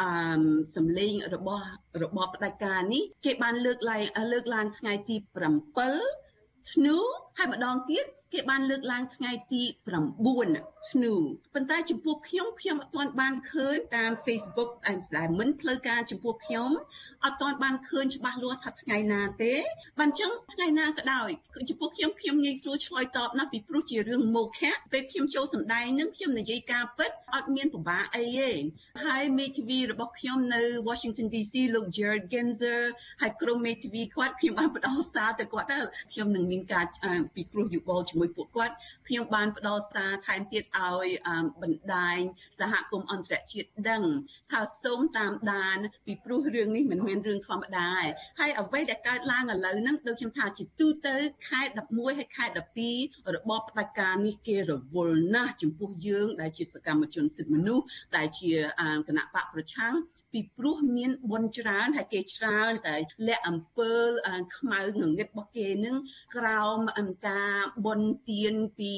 [0.02, 0.42] អឺ
[0.76, 1.68] សម្លេងរបស់
[2.04, 5.16] របបផ្ដាច់ការនេះគេបានលើកឡើងលើកឡើងថ្ងៃទី
[5.94, 6.98] 7ធ្នូ
[7.38, 9.64] ហើយម្ដងទៀត គេបានលើកឡើងថ្ងៃទី
[10.26, 11.14] 9ធ្នូ
[11.54, 14.70] ប៉ុន្តែចំពោះខ្ញុំខ្ញុំអត់ទាន់បានឃើញតាម Facebook
[15.18, 16.70] ដែលមិនផ្លូវការចំពោះខ្ញុំ
[17.26, 19.54] អត់ទាន់បានឃើញច្បាស់លាស់ថាថ្ងៃណាទេ
[20.00, 21.30] បានចឹងថ្ងៃណាក៏ដោយ
[21.70, 28.52] ចំពោះខ្ញុំខ្ញុំងាយស្រួលឆ្លើយតបណាស់ពីព្រោះជារឿងមោខៈពេលខ្ញុំចូលសម្ដែងនឹងខ្ញុំនិយាយការពិតអត់មានពិបាកអីទេ
[29.06, 32.82] ហើយមេធាវីរបស់ខ្ញុំនៅ Washington DC លោក Jared Genzer
[33.22, 35.80] ហើយក្រុមមេធាវីគាត់ខ្ញុំបានផ្ដល់សារទៅគាត់ថា
[36.12, 36.86] ខ្ញុំនឹងមានការ
[37.36, 38.76] ពិគ្រោះយោបល់ជាមួយពួកគាត់
[39.08, 41.08] ខ្ញុំបានផ្ដល់សារថែមទៀតឲ្យ
[41.62, 42.20] បណ្ដាញ
[42.60, 44.04] សហគមន៍អន្តរជាតិដឹង
[44.52, 48.06] ថាសូមតាមដាន ពីព្រោះរឿងនេះមិនមែនរឿងធម្មតាទេ
[48.40, 51.16] ហើយអ្វីដែលកើតឡើងឥឡូវហ្នឹងដូចខ្ញុំថាជាទូទៅ
[51.48, 52.46] ខែ11ហើយខែ
[52.90, 58.52] 12របបផ្ដាច់ការនេះគេរវល់ណាស់ចំពោះយើងដែលជាសកម្មជនសិទ្ធិមនុស្សដែលជា
[59.08, 59.94] គណៈបកប្រឆាំង
[60.34, 62.96] ពីព្រោះមានបុណ្យច្រើនហើយគេច្រើនតែ
[63.28, 63.92] លាក់អំពើ
[64.58, 65.96] ខ្មៅងងឹតរបស់គេនឹង
[66.36, 67.52] ក្រោមអង្ការ
[67.86, 68.92] បុណ្យទានពី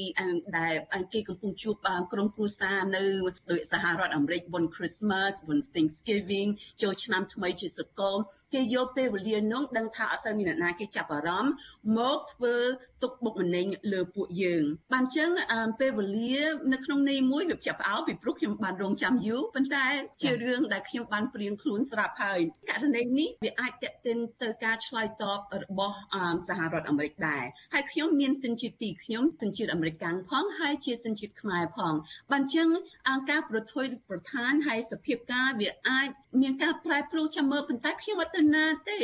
[0.57, 0.75] ដែល
[1.13, 1.75] គេកំពុងជួប
[2.13, 3.03] ក្រុមគ្រួសារនៅ
[3.51, 6.49] ដោយសហរដ្ឋអាមេរិកបុណ្យ Christmas បុណ្យ Thanksgiving
[6.81, 8.15] ចូលឆ្នាំថ្មីជាសកល
[8.53, 11.53] គេយកពេលវេលានោះដឹងថាអត់សូវមានអ្នកណាគេចាប់អារម្មណ៍
[11.97, 12.55] មកធ្វើ
[13.03, 14.63] ទុកបុកម្នេញលើពួកយើង
[14.93, 15.29] បានចឹង
[15.79, 16.37] ពេលវេលា
[16.73, 19.85] នៅក្នុងន័យមួយវាចាប់ផ្អើលពីព្រោះខ្ញុំបានរងចាំយូរប៉ុន្តែ
[20.21, 25.97] ជារឿងដែលខ្ញុំបានព្រៀងខ្លួនស្រាប់ហើយករណីនេះវាអាចតេតិនទៅការឆ្លើយតបរបស់
[26.47, 27.43] សហរដ្ឋអាមេរិកដែរ
[27.73, 31.93] ហើយខ្ញុំមានសិនជាតិពីរខ្ញុំសិនជាតិអាមេរិកផងហើយជាសិនជាតិខ្មែរផង
[32.31, 32.69] បានចឹង
[33.09, 36.07] អង្គការប្រថុយប្រធានហើយសភាពការវាអាច
[36.41, 38.99] មានការប្រែប្រួលចាំមើលប៉ុន្តែខ្ញុំអត់ទៅណាទេ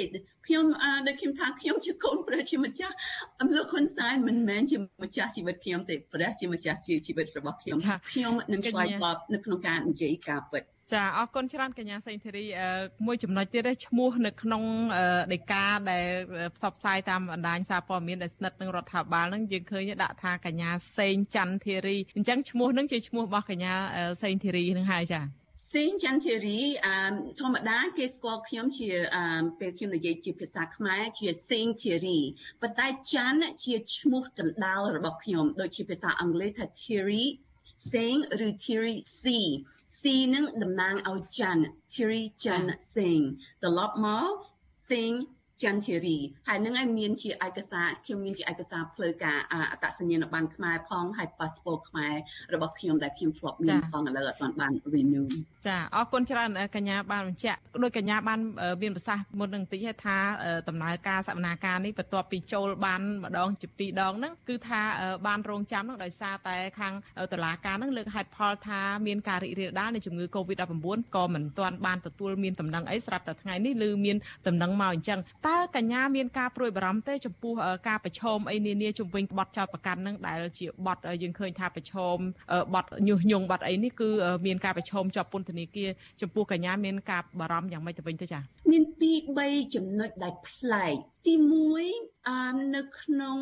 [0.48, 0.66] ខ្ញុំ
[1.08, 2.96] ដូចខ្ញុំថាខ្ញុំជាកូនព្រះជាម្ចាស់
[3.42, 7.78] អមលោកហ៊ុនសែនមិនមែនជាម្ចាស់ជីវិតខ្ញុំទេព្រះជាម្ចាស់ជាជីវិតរបស់ខ្ញុំ
[8.12, 10.64] ខ្ញុំនឹងឆ្លើយតបនៅក្នុងការនិយាយការពិត
[10.94, 12.46] ចាអរគុណច្រើនកញ្ញាសេងធីរី
[13.06, 14.64] មួយចំណុចទៀតឈ្មោះនៅក្នុង
[15.34, 16.06] ដីកាដែល
[16.56, 23.74] ផ្សព្វផ្សាយតាមបណ្ដាញសារព័ត៌មានដែលស្និទ្ធនឹងរដ្ឋាភិបាលហ្នឹងយើងឃើញដាក់ថាកញ្ញាសេងច័ន្ទធីរីអញ្ចឹងឈ្មោះហ្នឹងជាឈ្មោះរបស់កញ្ញា
[24.24, 25.22] សេងធីរីហ្នឹងហើយចា
[25.74, 26.96] សេងចន្ទធីរីអឺ
[27.40, 32.20] ធម្មតាគេស្គាល់ខ្ញុំជាអឺពេលខ្ញុំនិយាយជាភាសាខ្មែរជាសេងធីរី
[32.62, 37.26] ប៉ុន្តែច័ន្ទជាឈ្មោះកណ្ដាលរបស់ខ្ញុំដូចជាភាសាអង់គ្លេសថា Thierry
[37.94, 38.16] សេង
[38.46, 39.24] ឬ Thierry C
[40.00, 40.02] C
[40.34, 41.64] នឹងតំណាងឲ្យច័ន្ទ
[41.94, 43.20] Thierry ច័ន្ទសេង
[43.62, 44.32] ត្រឡប់មក
[44.92, 45.12] សេង
[45.64, 49.38] ចន្ទធីរីហើយនឹងឲ្យមានជាឯកសារខ្ញុំមានជាឯកសារផ្លូវការ
[49.72, 52.14] អត្តសញ្ញាណប័ណ្ណខ្មែរផងហើយ passport ខ្មែរ
[52.54, 55.26] របស់ខ្ញុំដែលខ្ញុំធ្លាប់មានផងឥឡូវអត់ទាន់បាន renew
[55.68, 58.40] ចាអរគុណច្រើនកញ្ញាបានបញ្ជាក់ដោយកញ្ញាបាន
[58.82, 60.18] មានប្រសាសន៍មុននឹងតិចថា
[60.70, 64.82] ដំណើរការសវនាការនេះបន្ទាប់ពីចូលបានម្ដងជាពីរដងហ្នឹងគឺថា
[65.28, 66.94] បានរងចាំហ្នឹងដោយសារតែខាង
[67.34, 77.54] តុលាការហ្នឹងលើកហេតុផលថាមានការរីករាលដាលនៃជំងឺ Covid-19 ក៏មិនទាន់បានទទួលមានដំណឹងអីស្រាប់តែថ្ងៃនេះឬមានដំណឹងមកអញ្ចឹងតើកញ្ញាមានការព្រួយបារម្ភទេចំពោះ
[77.88, 82.18] ការប្រឈមអីនានាជំវិញបទចោតប្រកាន់នឹងដែលជាបទយើងឃើញថាប្រឈម
[82.74, 84.10] បទញុះញង់បទអីនេះគឺ
[84.46, 85.90] មានការប្រឈមជាប់ពន្ធនាគារ
[86.22, 88.42] ចំពោះកញ្ញាមានការបារម្ភយ៉ាងម៉េចទៅវិញទៅចា៎
[88.72, 90.96] មានពីរ3ចំណុចដែលប្លែក
[91.26, 91.34] ទី
[91.86, 92.40] 1អឺ
[92.76, 93.38] នៅក្នុង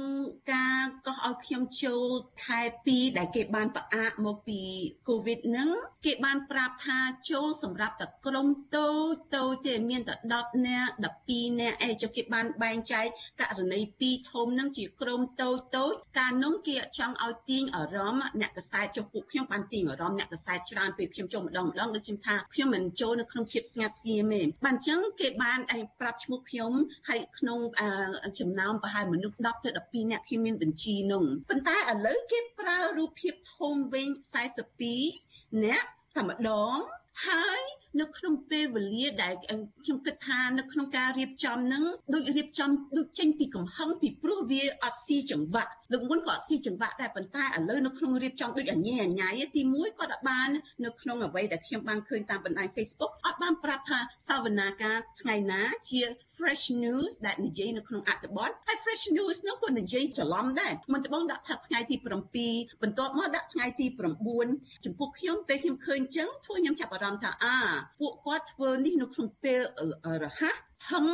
[0.54, 2.08] ការកោះឲ្យខ្ញុំចូល
[2.46, 4.62] ខែ2ដែលគេបានផ្អាកមកពី
[5.08, 5.70] COVID ហ្នឹង
[6.06, 7.00] គេបានប្រាប់ថា
[7.32, 10.92] ចូលសម្រាប់តែក្រុមតូចតូចទេមានតែ10នាក់
[11.26, 13.06] 12នាក់អីចុះគេបានបែងចែក
[13.42, 26.72] ករណី2ធំហ្នឹងជាក្រុមតូចតូចការនោះគេចង់ឲ្យទាញអារម្មណ៍អ្នកកសែតចុះពួកខ្ញុំបានទាញអារម្មណ៍អ្នកកសែតច្រើនពេលខ្ញុំចូលម្ដងម្ដងដូចខ្ញុំថាខ្ញុំមិនចូលនៅក្នុងភាពស្ងាត់ស្ងៀមទេបានអញ្ចឹងគេបានឯប្រាប់ឈ្មោះខ្ញុំ
[27.08, 27.60] ហើយក្នុង
[28.40, 34.08] ចំណោមប្រហែលមនុស្ស10ទៅ12នាក់ខ្ញុំមានបញ្ជីនោះប៉ុន្តែឥឡូវគេប្រើរូបភាពធំវិញ
[34.86, 36.78] 42នាក់តែម្ដង
[37.28, 37.62] ហើយ
[38.02, 39.34] នៅក្នុងពេលវេលាដែល
[39.84, 41.84] ខ្ញុំគិតថានៅក្នុងការរៀបចំហ្នឹង
[42.14, 50.50] ដូចរៀបចំដូចចេញពីកំហឹងពីព្រោះវាអត់ស៊ីចង្វាក់លោកមុនក៏អត់ស៊ីចង្វាក់ដែរប៉ុន្តែឥឡូវនៅក្នុងរៀបចំដូចអញ្ញាអញ្ញាទី1គាត់អត់បាន
[50.86, 56.02] នៅក្នុងអ្វីដែលខ្ញុំបានឃើញតាមបណ្ដាញ Facebook អត់បានប្រាប់ថាសវនាការថ្ងៃណាជា
[56.38, 63.86] fresh news ដែលនិយាយនៅក្នុងអត្ថបទហើយ fresh news នោះក៏និយាយច្រឡំដែរមុនត្បូងដាក់ថាថ្ងៃទី7បន្ទាប់មកដាក់ថ្ងៃទី
[64.36, 67.58] 9ចំពោះខ្ញុំពេលខ្ញុំឃើញចឹងធ្វើខ្ញុំចាប់អារម្មណ៍ថាអា
[68.00, 69.62] ពួកគាត់ធ្វើនេះនៅក្នុងពេល
[70.24, 70.56] រហ័ស
[70.90, 71.06] ហឹង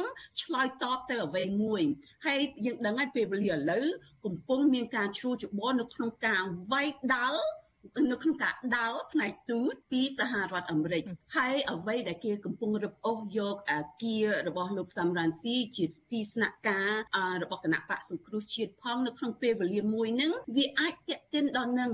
[0.42, 1.82] ឆ្លើយតបទៅអ្វីមួយ
[2.26, 3.86] ហើយយើងដឹងហើយពេលវេលាឥឡូវ
[4.26, 6.42] កំពុងមានការជ្រួលច្បល់នៅក្នុងការ
[6.72, 7.44] វាយដាល់
[8.12, 11.04] នៅក្នុងការដោតផ្នែកទូតពីសហរដ្ឋអាមេរិក
[11.38, 16.92] ហើយអ្វីដែលគេកំពុងរឹបអូសយកអាគាររបស់លោកសំរ៉ាន់ស៊ីជាទីស្នាក់ការ
[17.44, 21.92] របស់គណៈបកសង្គ្រោះជាតិផងនៅក្នុងពេលវេលាមួយហ្នឹងវាអាចតេតិនដល់នឹង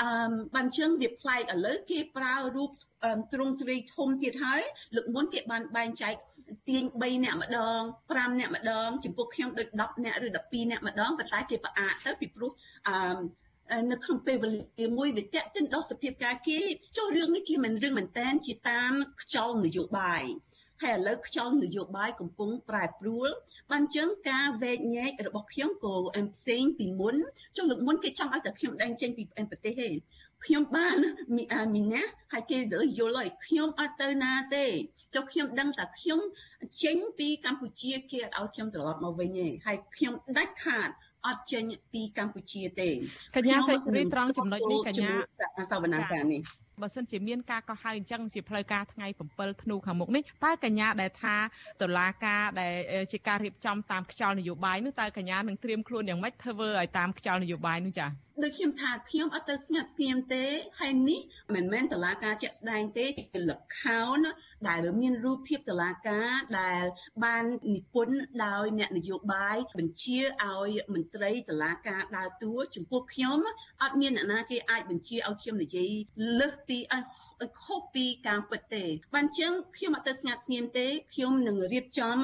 [0.00, 2.70] អឺបានជឹងវាប្លែកឥឡូវគេប្រើរូប
[3.32, 4.62] ទ្រង់ទ្រីធំទៀតហើយ
[4.94, 6.14] លើកមុនគេបានបែងចែក
[6.68, 7.80] ទាញ3អ្នកម្ដង
[8.10, 12.50] 5អ្នកម្ដងចំពោះខ្ញុំដូច10អ្នកឬ12អ្នកម្ដងប៉ុន្តែគេផ្អាកទៅពីព្រោះ
[12.88, 12.94] អឺ
[13.90, 16.58] នៅក្នុងពេលវេលាមួយវាតេតិនដល់សភាពការគេ
[16.96, 20.24] ចុះរឿងនេះជាមិនរឿងមែនតែនជាតាមខ្យល់នយោបាយ
[20.82, 23.28] ហើយឥឡូវខ្យល់នយោបាយកំពុងប្រែប្រួល
[23.70, 25.94] បានចឹងការវែកញែករបស់ខ្ញុំក៏
[26.34, 27.16] ផ្សេងពីមុន
[27.56, 29.88] ចុះលើកមុនគេចង់ឲ្យតែខ្ញុំដែងចេញពីប្រទេសទេ
[30.44, 30.96] ខ្ញុំបាន
[31.36, 32.02] មីអាមីណា
[32.32, 34.64] ហើយគេទៅយល់ហើយខ្ញុំអត់ទៅណាទេ
[35.14, 36.20] ចុះខ្ញុំដឹងតែខ្ញុំ
[36.82, 40.90] ចេញពីកម្ពុជាគេអត់ឲ្យខ្ញុំត្រឡប់មកវិញទេហើយខ្ញុំដាច់ខាត
[41.26, 42.88] អត់ចេញពីកម្ពុជាទេ
[43.36, 45.12] កញ្ញាសេរីត្រង់ចំណុចនេះកញ្ញា
[45.70, 46.42] សវនាការនេះ
[46.80, 51.36] បើសិនជាមានការកោះហៅអញ្ចឹងជាផ្លូវការថ្ងៃ7ធ្នូខាងមុខនេះតើកញ្ញាដែលថា
[51.80, 52.72] តឡាការដែល
[53.12, 58.10] ជាការរៀបចំតាមខ្យល់នយោបាយនោះតើកញ្ញានឹងត្រៀមខ្លួនយ៉ាងម៉េចធ្វើឲ្យតាមខ្យល់នយោបាយនោះចា៎
[58.40, 60.44] ដូចខ្ញុំថាខ្ញុំអត់ទៅស្ងាត់ស្ងៀមទេ
[60.80, 61.20] ហើយនេះ
[61.54, 64.18] មិនមែនតឡាការជាក់ស្ដែងទេជាលក្ខោន
[64.68, 66.30] ដែលមានរូបភាពតឡាការ
[66.60, 66.84] ដែល
[67.24, 68.16] បាននិពន្ធ
[68.46, 73.38] ដោយអ្នកនយោបាយបញ្ជាឲ្យមន្ត្រីតឡាការដើរតួចំពោះខ្ញុំ
[73.82, 75.90] អត់មានអ្នកណាគេអាចបញ្ជាឲ្យខ្ញុំនិយាយ
[76.40, 76.78] លើសពី
[77.62, 82.16] ខុសពីការពិតទេបានចឹងខ្ញុំអត់ទៅស្ងាត់ស្ងៀមទេខ្ញុំនឹងរៀបចំ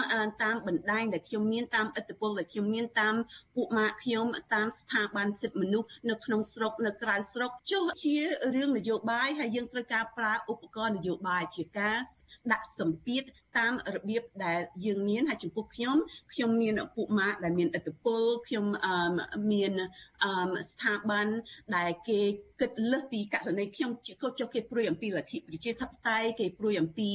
[0.42, 3.14] តាមបណ្ដាញដែលខ្ញុំមានតាមឥទ្ធិពលដែលខ្ញុំមានតាម
[3.56, 8.16] ពួកម៉ាក់ខ្ញុំតាមស្ថាប័នសិទ្ធិមនុស្សនៅក្នុងស្រុកនៅក្រៅស្រុកចុះជា
[8.54, 11.98] រឿងនយោបាយហើយយើងត្រូវការប្រើឧបករណ៍នយោបាយជាការ
[12.52, 13.22] ដាក់សម្ពាធ
[13.58, 15.96] តាមរបៀបដែលយើងមានហើយចំពោះខ្ញុំ
[16.32, 18.64] ខ្ញុំមានពួកម៉ាក់ដែលមានឥទ្ធិពលខ្ញុំ
[19.52, 19.72] មាន
[20.70, 21.26] ស្ថាប័ន
[21.76, 22.20] ដែលគេ
[22.60, 23.90] គិតលើសពីករណីខ្ញុំ
[24.40, 27.10] ចុះគេព្រួយអំពីលទ្ធិប្រជាធិបតេយ្យគេព្រួយអំពី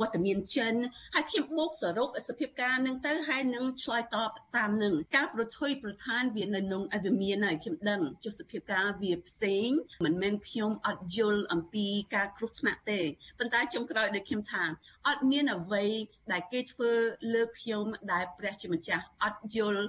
[0.00, 0.74] វត្តមានចិន
[1.14, 9.68] ហើយខ្ញុំបូកសរុបសភាពការនឹងទៅហើយនឹងឆ្លើយតបតាមនឹងការប្រថុយប្រឋានវានៅក្នុងអវិមានហើយខ្ញុំដឹងចុះសភាពការវាផ្សេង
[10.04, 13.00] មិនមែនខ្ញុំអត់យល់អំពីការគ្រោះថ្នាក់ទេ
[13.38, 14.64] ប៉ុន្តែចុងក្រោយដូចខ្ញុំថា
[15.08, 15.84] អត់មានអ្វី
[16.32, 16.90] ដែលគេធ្វើ
[17.34, 19.84] លើខ្ញុំដែលព្រះជាម្ចាស់អត់យល់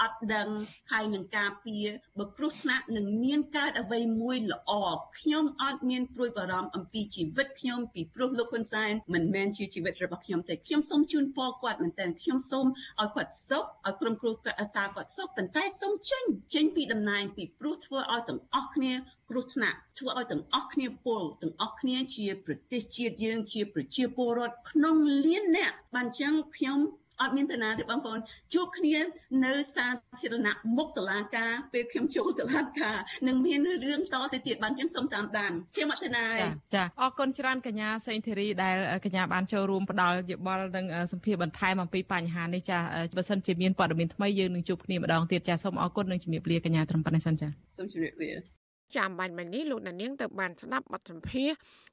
[0.00, 0.48] អត់ដឹង
[0.92, 1.86] ហើយនឹងការពារ
[2.18, 4.72] បើគ្រោះថ្នាក់នឹងមានកើតអ្វីមួយល្អ
[5.18, 12.66] ខ្ញុំអត់មានព្រួយបារម្ភអំពីជីវិតខ្ញុំពីព្រោះលោកហ៊ុនសែនមិនមែនជាជីវិតរបស់ខ្ញុំទេខ្ញុំសូមជូនពរគាត់មែនតើខ្ញុំសូម
[13.00, 16.24] ឲ្យគាត់សុខឲ្យក្រុមគ្រួសារអាសាគាត់សុខប៉ុន្តែសូមចេញ
[16.54, 18.92] ចេញពីតំណែងពីព្រោះធ្វើឲ្យទាំងអស់គ្នា
[19.30, 26.78] គ្រោះថ្នាក់ធ្វើឲ្យទាំងអស់គ្នាពលទាំងអស់គ្នាជាប្រទេសជាតិយើងជាប្រជាពលរដ្ឋក្នុងលានអ្នក បានចឹងខ្ញុំ
[27.20, 28.18] អត់មានតាណាទេបងប្អូន
[28.54, 28.96] ជួបគ្នា
[29.44, 29.86] នៅសា
[30.20, 32.96] ធារណៈមុខតឡាការពេលខ្ញុំចូលតឡាការ
[33.28, 36.26] នឹងមានរឿងតទៅទៀតបានចឹងសូមតាមដានខ្ញុំអត់តាណា
[36.74, 42.78] ចាអរគុណច្រើនកញ្ញាសេងធីរីដែលកញ្ញាបានចូលរួមផ្ដល់យោបល់និងសម្ភារបន្ថែមអំពីបញ្ហានេះចា
[43.16, 48.59] បើសិនជាមានព័ត៌មានថ្មីយើងនឹងជួបគ្នាម្ដងទៀតចាសូមអរគុណនិងជំរាបលាកញ្ញាត្រឹមប៉ុណ្ណេះសិនចាសូមជម្រាបលា
[48.96, 51.50] ចាំបាញ់មិញនេះលោកអ្នកនាងទៅបានស្ដាប់បទសម្ភាស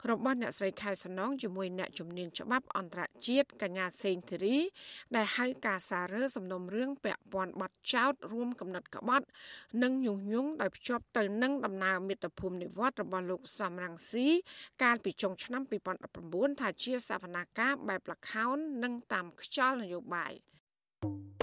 [0.10, 4.58] របស់អ្នកស្រីខែសំណងជាមួយអ្នកជំនាញច្បាប់អន្តរជាតិកញ្ញាសេងធីរី
[5.16, 9.26] ដែលហៅការសាររើសំណុំរឿងពាក់ព័ន្ធបទចោតរួមកំណត់ក្បត់
[9.84, 14.28] និងញុះញង់ដោយភ្ជាប់ទៅនឹងដំណើរមាតុភូមិនិវត្តរបស់លោកសំរងស៊ី
[14.84, 15.62] កាលពីចុងឆ្នាំ
[16.12, 20.34] 2019ថាជាសវនាការបែបលខោននិងតាមខ្យល់នយោបាយ
[21.02, 21.37] thank you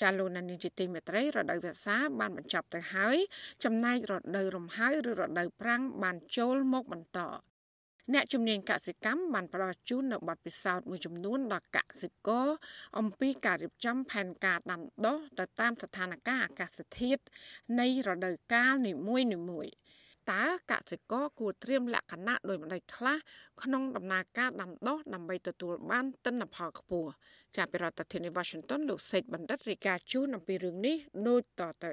[0.00, 3.16] ចាលោកនានីជាទីមេត្រីរដូវវស្សាបានបញ្ចប់ទៅហើយ
[3.64, 7.20] ចំណែករដូវរំហើយឬរដូវប្រាំងបានចូលមកបន្ត
[8.12, 12.48] អ្នកជំនាញកសិកម្មបានផ្ដល់ជូននៅបទពិសោធន៍មួយចំនួនដល់កសិករ
[12.98, 17.22] អំពីការរៀបចំផែនការដាំដុះទៅតាមស្ថានភាពអាកាសធាតុ
[17.80, 19.72] នៃរដូវកាលនីមួយៗ
[20.32, 23.16] តើកសិករគួរត្រៀមលក្ខណៈដោយម្ដេចខ្លះ
[23.62, 27.10] ក្នុងដំណើរការដាំដុះដើម្បីទទួលបានទិន្នផលខ្ពស់
[27.56, 30.96] ចាប់ពីរដ្ឋធានី Washington លោកសេកបណ្ឌិតរាយការណ៍ជូនអំពីរឿងនេះ
[31.28, 31.92] ដូចតទៅ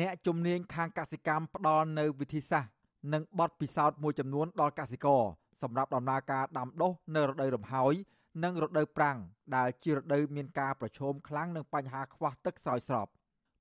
[0.00, 2.72] អ្នកជំនាញខាងកសិកម្មផ្ដល់នៅវិធីសាស្ត្រ
[3.12, 5.22] និងបទពិសោធន៍មួយចំនួនដល់កសិករ
[5.62, 7.94] សម្រាប់ដំណើរការដាំដុះនៅរដូវរំហើយ
[8.44, 9.18] និងរដូវប្រាំង
[9.56, 13.06] ដែលជារដូវមានការប្រឈមខ្លាំងនឹងបញ្ហាខ្វះទឹកស្រោចស្រព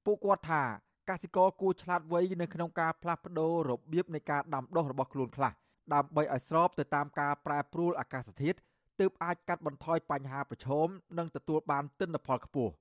[0.06, 0.64] ពួកគាត់ថា
[1.10, 5.52] កសិករគួរឆ្លាតវៃនៅក្នុងការផ្លាស់ប្ដូររបៀបនៃការដាំដុះរបស់ខ្លួនខ្លះ
[5.93, 8.58] ដើម្បីឲ្យស្របទៅតាមការប្រែប្រួលអាកាសធាតុ
[8.99, 10.88] ទើបអាចកាត់បន្ថយបញ្ហាប្រឈម
[11.18, 12.74] និងទទួលបានទិន្នផលខ្ពស់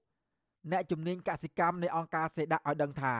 [0.70, 3.14] អ្នកជំនាញកសិកម្មនៃអង្គការសេដាក់ឲ្យដឹងថា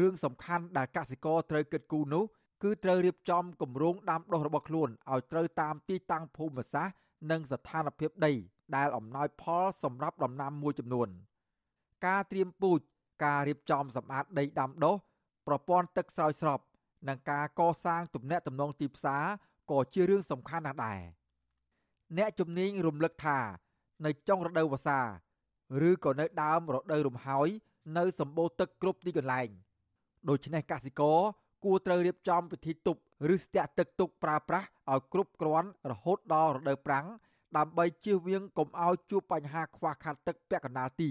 [0.00, 2.24] រឿងសំខាន់ដែលកសិករត្រូវគិតគូរនោះ
[2.62, 6.94] គឺត្រូវរៀបចំគម្រោងដាំដុះរបស់ខ្លួនឲ្យត្រូវតាមទីតាំងភូមិសាស្ត្រ
[7.30, 8.32] និងស្ថានភាពដី
[8.76, 11.08] ដែលអំណោយផលសម្រាប់ដំណាំមួយចំនួន
[12.06, 12.80] ការត្រៀមពូជ
[13.24, 14.96] ការរៀបចំសម្អាតដីដាំដុះ
[15.46, 16.60] ប្រព័ន្ធទឹកស្រោចស្រព
[17.08, 19.24] និងការកសាងទំនាក់ទំនងទីផ្សារ
[19.70, 21.00] ក៏ជារឿងសំខាន់ណាស់ដែរ
[22.18, 23.38] អ្នកជំនាញរំលឹកថា
[24.04, 25.00] នៅចុងរដូវវស្សា
[25.88, 27.48] ឬក៏នៅដើមរដូវរំហើយ
[27.98, 29.48] នៅសម្បូរទឹកគ្រប់ទីកន្លែង
[30.28, 31.18] ដូច្នេះកសិករ
[31.64, 33.00] គួរត្រូវរៀបចំពិធីទប់
[33.34, 37.06] ឬស្ទាក់ទឹកទុកប្រើប្រាស់ឲ្យគ្រប់គ្រាន់រហូតដល់រដូវប្រាំង
[37.56, 41.10] ដើម្បីជៀសវាងកុំឲ្យជួបបញ្ហាខ្វះខាតទឹកពាក់កណ្ដាលទី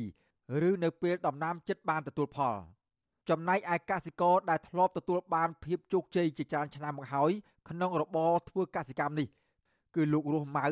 [0.68, 2.58] ឬនៅពេលដំណាំចិត្តបានទទួលផល
[3.30, 7.32] ចំណែកឯកសិករដែលធ្លាប់ទទួលបានភាពជោគជ័យជាច្រើនឆ្នាំមកហើយ
[7.70, 9.28] ក្នុងរបរធ្វើកសិកម្មនេះ
[9.96, 10.68] គឺលោករស់ម៉ៅ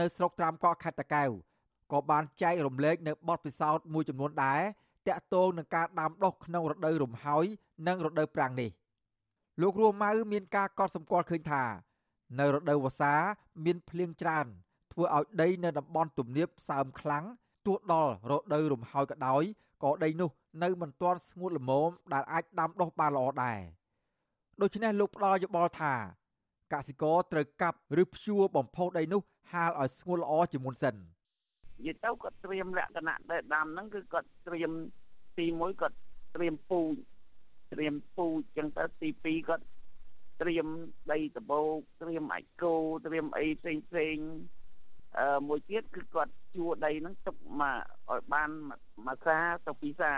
[0.00, 1.30] នៅស្រុកត្រាំកក់ខេត្តតាកែវ
[1.92, 4.60] ក៏បានចែករំលែកនៅបទពិសោធន៍មួយចំនួនដែរ
[5.06, 7.44] តាក់ទងនឹងការដាំដុះក្នុងរដូវរំហើយ
[7.86, 8.70] និងរដូវប្រាំងនេះ។
[9.60, 11.62] លោករស់ម៉ៅមានការកត់សម្គាល់ឃើញថា
[12.38, 13.14] នៅរដូវវស្សា
[13.64, 14.46] មានភ្លៀងច្រើន
[14.92, 17.24] ធ្វើឲ្យដីនៅតំបន់ទំនាបសើមខ្លាំង
[17.66, 19.42] ទោះដល់រដូវរំហើយក៏ដោយ
[19.84, 20.30] ក៏ដីនោះ
[20.62, 23.60] នៅមិនទាន់ស្ងួតល្មមដែលអាចដាំដុះបានល្អដែរ
[24.62, 25.94] ដូច្នេះលោកផ្ដល់យោបល់ថា
[26.72, 34.72] កសិករត្រូវកាប់ឬភ្ជួរបំផុសដីនោះហាលឲ្យស្ងួតល្អជាមុនសិននិយាយទៅគាត់ត្រៀមលក្ខណៈដែលដាំហ្នឹងគឺគាត់ត្រៀម
[35.38, 35.96] ទី1គាត់
[36.36, 36.94] ត្រៀមពូជ
[37.72, 39.64] ត្រៀមពូជចឹងទៅទី2គាត់
[40.42, 40.66] ត្រៀម
[41.12, 42.74] ដីដបោកត្រៀមអាចគោ
[43.06, 44.57] ត្រៀមអីផ្សេងផ្សេងអឺ
[45.48, 48.50] មួយទៀតគឺគាត់ជួដីហ្នឹងទុកមកឲ្យបាន
[49.06, 50.14] មួយសាទៅពីរសា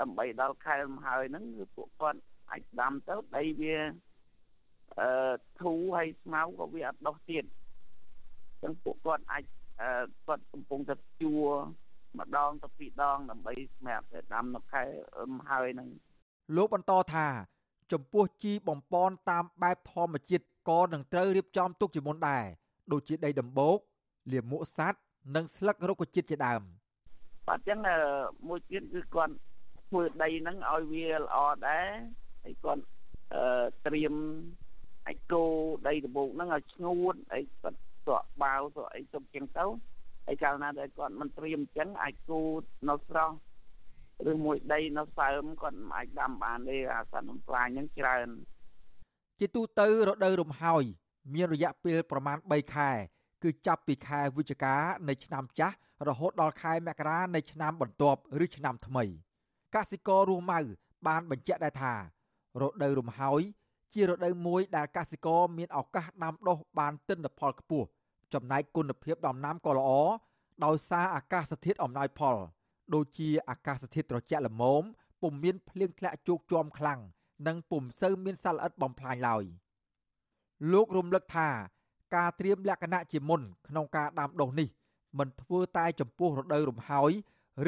[0.00, 2.20] ដើម្បីដល់ខែមហើយហ្នឹងគឺពួកគាត់
[2.50, 3.76] អាចដាំទៅដីវា
[5.00, 5.10] អឺ
[5.60, 7.44] ធូរហើយស្មៅក៏វាអត់ដុះទៀត
[8.62, 9.44] ចឹងពួកគាត់អាច
[10.26, 11.34] គាត់កំពុងតែជួ
[12.18, 14.82] ម្ដងទៅពីរដងដើម្បីសម្រាប់តែដាំនៅខែ
[15.50, 15.88] ហើយហ្នឹង
[16.56, 17.26] លោកបន្តថា
[17.92, 22.44] ចំពោះជីបំពន់តាមបែបធម្មជាតិក៏នឹងត្រូវរៀបចំទុកជាមុនដែរ
[22.92, 23.78] ដូចជាដីដំបូក
[24.32, 25.04] លាមកសัตว์
[25.34, 26.62] និងស្លឹករុក្ខជាតិជាដើម
[27.48, 27.78] បាទចឹង
[28.48, 29.34] មួយទៀតគឺគាត់
[29.88, 31.36] ធ្វើដីហ្នឹងឲ្យវាល្អ
[31.68, 31.88] ដែរ
[32.44, 32.82] ហើយគាត់
[33.34, 33.42] អឺ
[33.86, 34.14] ត្រៀម
[35.06, 35.44] អាចគោ
[35.88, 39.64] ដីដំបូកហ្នឹងឲ្យស្ងួតហើយគាត់ស្រក់បាវស្រក់អីទុកចឹងទៅ
[40.26, 42.40] ហើយកាលណាដែលគាត់មិនត្រៀមចឹងអាចគូ
[42.88, 43.34] នៅស្រស់
[44.32, 48.28] ឬមួយដីនៅសើមគាត់មិនអាចដាំបានទេអាសត្វបំផ្លាញហ្នឹងច្រើន
[49.40, 50.84] ជាទូទៅរដូវរំហើយ
[51.32, 52.90] មានរយៈពេលប្រមាណ3ខែ
[53.42, 54.74] គឺចាប់ពីខែវិច្ឆិកា
[55.08, 55.76] នៃឆ្នាំចាស់
[56.08, 59.04] រហូតដល់ខែមករានៃឆ្នាំបន្ទាប់ឬឆ្នាំថ្មី
[59.74, 60.60] កសិកររស់ម៉ៅ
[61.06, 61.94] បានបញ្ជាក់ដែរថា
[62.60, 63.42] រដូវរំហើយ
[63.92, 67.86] ជារដូវមួយដែលកសិករមានឱកាសដាំដុះបានទិន្នផលខ្ពស់
[68.34, 69.90] ចំណែកគុណភាពដំណាំក៏ល្អ
[70.64, 72.36] ដោយសារអាកាសធាតុអំណោយផល
[72.94, 74.82] ដូចជាអាកាសធាតុត្រជាក់ល្មម
[75.22, 77.00] ពុំមានភ្លៀងធ្លាក់ជោកជាំខ្លាំង
[77.46, 79.44] និងពុំសូវមានសត្វល្អិតបំផ្លាញឡើយ
[80.72, 81.48] លោករំលឹកថា
[82.16, 84.68] ការត្រៀមលក្ខណៈជាមុនក្នុងការដាំដុះនេះ
[85.18, 87.12] មិនធ្វើតែចំពោះរដូវរំហើយ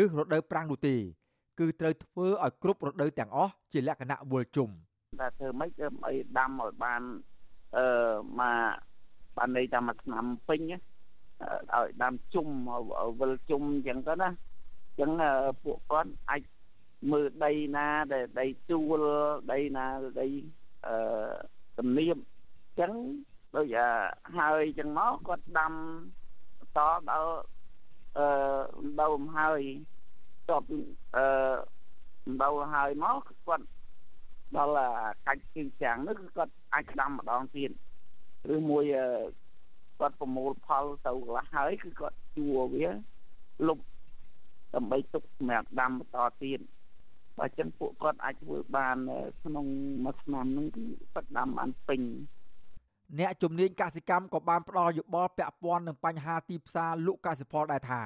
[0.03, 0.95] ឬរដូវប្រាំងនោះទេ
[1.59, 4.69] គឺត្រូវធ្វើឲ្យគ្រប់រដូវទាំងអស់ជាលក្ខណៈវល់ជុំ
[5.21, 7.03] តែធ្វើម៉េចដើម្បីដាំឲ្យបាន
[7.77, 7.87] អឺ
[8.41, 10.79] មកបានន័យថាមួយឆ្នាំពេញឲ្យ
[12.03, 12.47] ដាំជុំ
[13.21, 14.29] វិលជុំអញ្ចឹងទៅណា
[15.01, 15.11] ចឹង
[15.65, 16.43] ពួកគាត់អាច
[17.13, 19.01] មើលដីណាដែលដីជួល
[19.53, 19.85] ដីណា
[20.21, 20.27] ដី
[20.87, 20.97] អឺ
[21.79, 22.17] ទំនៀម
[22.81, 22.93] ចឹង
[23.57, 23.67] ដូច
[24.39, 25.73] ហើយចឹងមកគាត់ដាំ
[26.77, 27.35] តដល់
[28.19, 28.27] អឺ
[29.01, 29.63] ដូវហើយ
[30.51, 30.65] តប
[31.17, 31.27] អឺ
[32.43, 33.67] ដូវហើយមកគាត់
[34.57, 34.87] ដល់
[35.27, 37.71] កាច់ជើងចាំងនោះគឺគាត់អាចដាំម្ដងទៀត
[38.55, 38.85] ឬមួយ
[39.99, 42.87] គាត់ប្រមូលផលទៅកន្លះហើយគឺគាត់ជួវា
[43.67, 43.79] លុប
[44.75, 46.61] ដើម្បីទុកសម្រាប់ដាំបន្តទៀត
[47.39, 48.97] បើចឹងពួកគាត់អាចធ្វើបាន
[49.43, 49.67] ក្នុង
[50.05, 52.01] មួយឆ្នាំហ្នឹងគឺគាត់ដាំបានពេញ
[53.19, 58.03] អ្នកជំនាញកសិកម្មក៏បានផ្ដល់យោបល់ពាក់ព័ន្ធនឹងបញ្ហាទីផ្សារលក់កសិផលដែរថា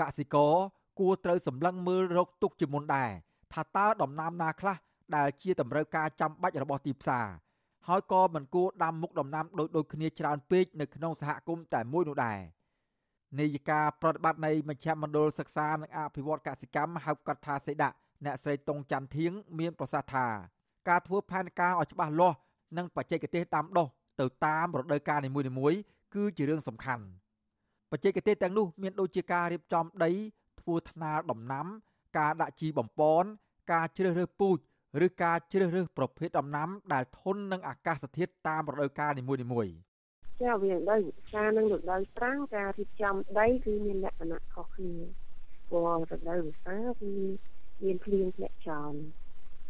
[0.00, 0.54] កសិករ
[1.00, 3.10] គួរត្រូវសម្លឹងមើលរកទុកជាមុនដែរ
[3.52, 4.76] ថាតើដំណាំណាខ្លះ
[5.16, 7.26] ដែលជាតម្រូវការចាំបាច់របស់ទីផ្សារ
[7.88, 12.38] ហើយក៏មិនគួរដាំមុខដំណាំដូចដូចគ្នាច្រើនពេកនៅក្នុងសហគមន៍តែមួយនោះដែរ
[13.38, 20.26] នាយិកាប្រតិបត្តិនៃមជ្ឈមណ្ឌលសិក្សានិងអភិវឌ្ឍកសិកម្មហៅកាត់ថាសេដាក់អ្នកស្រីតុងច័ន្ទធៀងមានប្រសាសន៍ថា
[20.88, 22.36] ការធ្វើផែនការឲ្យច្បាស់លាស់
[22.76, 23.88] និងបច្ចេកទេសដាំដុះ
[24.20, 25.78] ទៅតាមរដូវកាលនីមួយៗ
[26.14, 27.04] គឺជារឿងសំខាន់
[27.90, 30.10] បច្ចេកទេសទាំងនោះមានដូចជាការរៀបចំដី
[30.60, 31.66] ធ្វើថ្នាលដំណាំ
[32.18, 33.28] ការដាក់ជីបំពន់
[33.72, 34.58] ការជ្រើសរើសពូជ
[35.04, 39.74] ឬការជ្រើសរើសប្រភេទដំណាំ ដែលធន់នឹងអាកាសធាតុតាមរដូវកាលនីមួយៗ
[40.42, 44.96] ចាវាដោយវិសានិងរដូវប្រាំងការរៀបចំដីគឺមានលក្ខណៈខុសគ្នា
[45.68, 47.12] ព្រោះរដូវវិសាគឺ
[47.84, 48.92] មានភ្លៀងធ្លាក់ចោល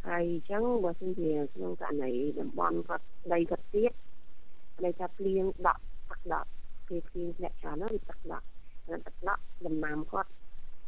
[0.06, 3.92] ហើយអញ្ចឹងបើសិនជាក្នុងករណីតំបន់គាត់ដីគាត់ទៀត
[4.84, 6.48] ដីថាភ្លៀងដក់ទឹកដក់
[6.88, 8.46] ពេលភ្លៀងធ្លាក់ចោលនោះវាទឹកដក់
[8.86, 10.30] ហើយទឹកដក់ដំណាំគាត់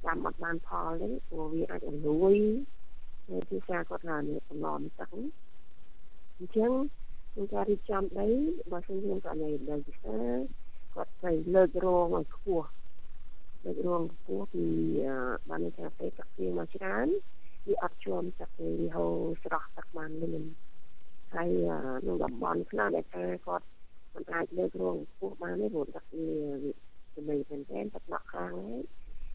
[0.05, 2.37] តាមអត់បានផលទេព្រោះវាអាចអលួយ
[3.29, 6.73] ហើយទីផ្សារគាត់ថានេះកំឡំទឹកអញ្ចឹង
[7.33, 8.29] ក្នុងការរៀបចំដី
[8.71, 10.39] បើសិនជាករណីដីពិសេស
[10.95, 12.69] គាត់ត្រូវលើករងឲ្យខ្ពស់
[13.65, 14.67] លើករងខ្ពស់ពី
[15.49, 17.07] បានន័យថាពេលទឹកភ្លៀងមកច្រើន
[17.67, 19.13] វាអត់ជួមទឹកទេវាហូរ
[19.45, 20.43] ស្រស់ទឹកបានលឿន
[21.35, 21.51] ហើយ
[22.03, 23.67] ក្នុងតំបន់ខ្លះដែលថាគាត់
[24.17, 26.31] មិនអាចលើករងខ្ពស់បានទេព្រោះទឹកវា
[27.15, 28.81] ចំណីមែនទែនទឹកដក់ខ្លាំងហើយ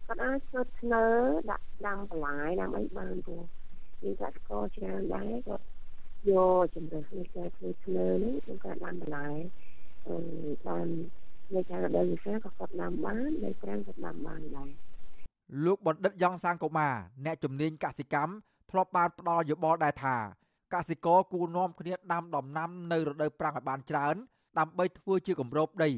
[0.07, 1.03] គាត់អាចស្នើស្នើ
[1.51, 3.43] ដាក់ដាំបន្លែដាំអីបានព្រោះ
[4.01, 5.65] មានកសិករច្រើនដែរគាត់
[6.29, 9.29] យកជំរើសនៃការធ្វើធ្នើនេះក្នុងការដាំបន្លែ
[10.07, 10.15] អឺ
[10.67, 10.87] បាន
[11.55, 14.69] នៃការដើរវិសាក៏គាត់ដាំបានដីប្រាំងក៏ដាំបានដែរ
[15.65, 16.93] លោកបណ្ឌិតយ៉ងសាងកុមារ
[17.25, 18.33] អ្នកជំនាញកសិកម្ម
[18.71, 20.17] ធ្លាប់បានផ្ដល់យោបល់ដែរថា
[20.73, 24.15] កសិករគួរនាំគ្នាដាំដំណាំនៅរដូវប្រាំងឲ្យបានច្រើន
[24.59, 25.89] ដើម្បីធ្វើជាគម្របដី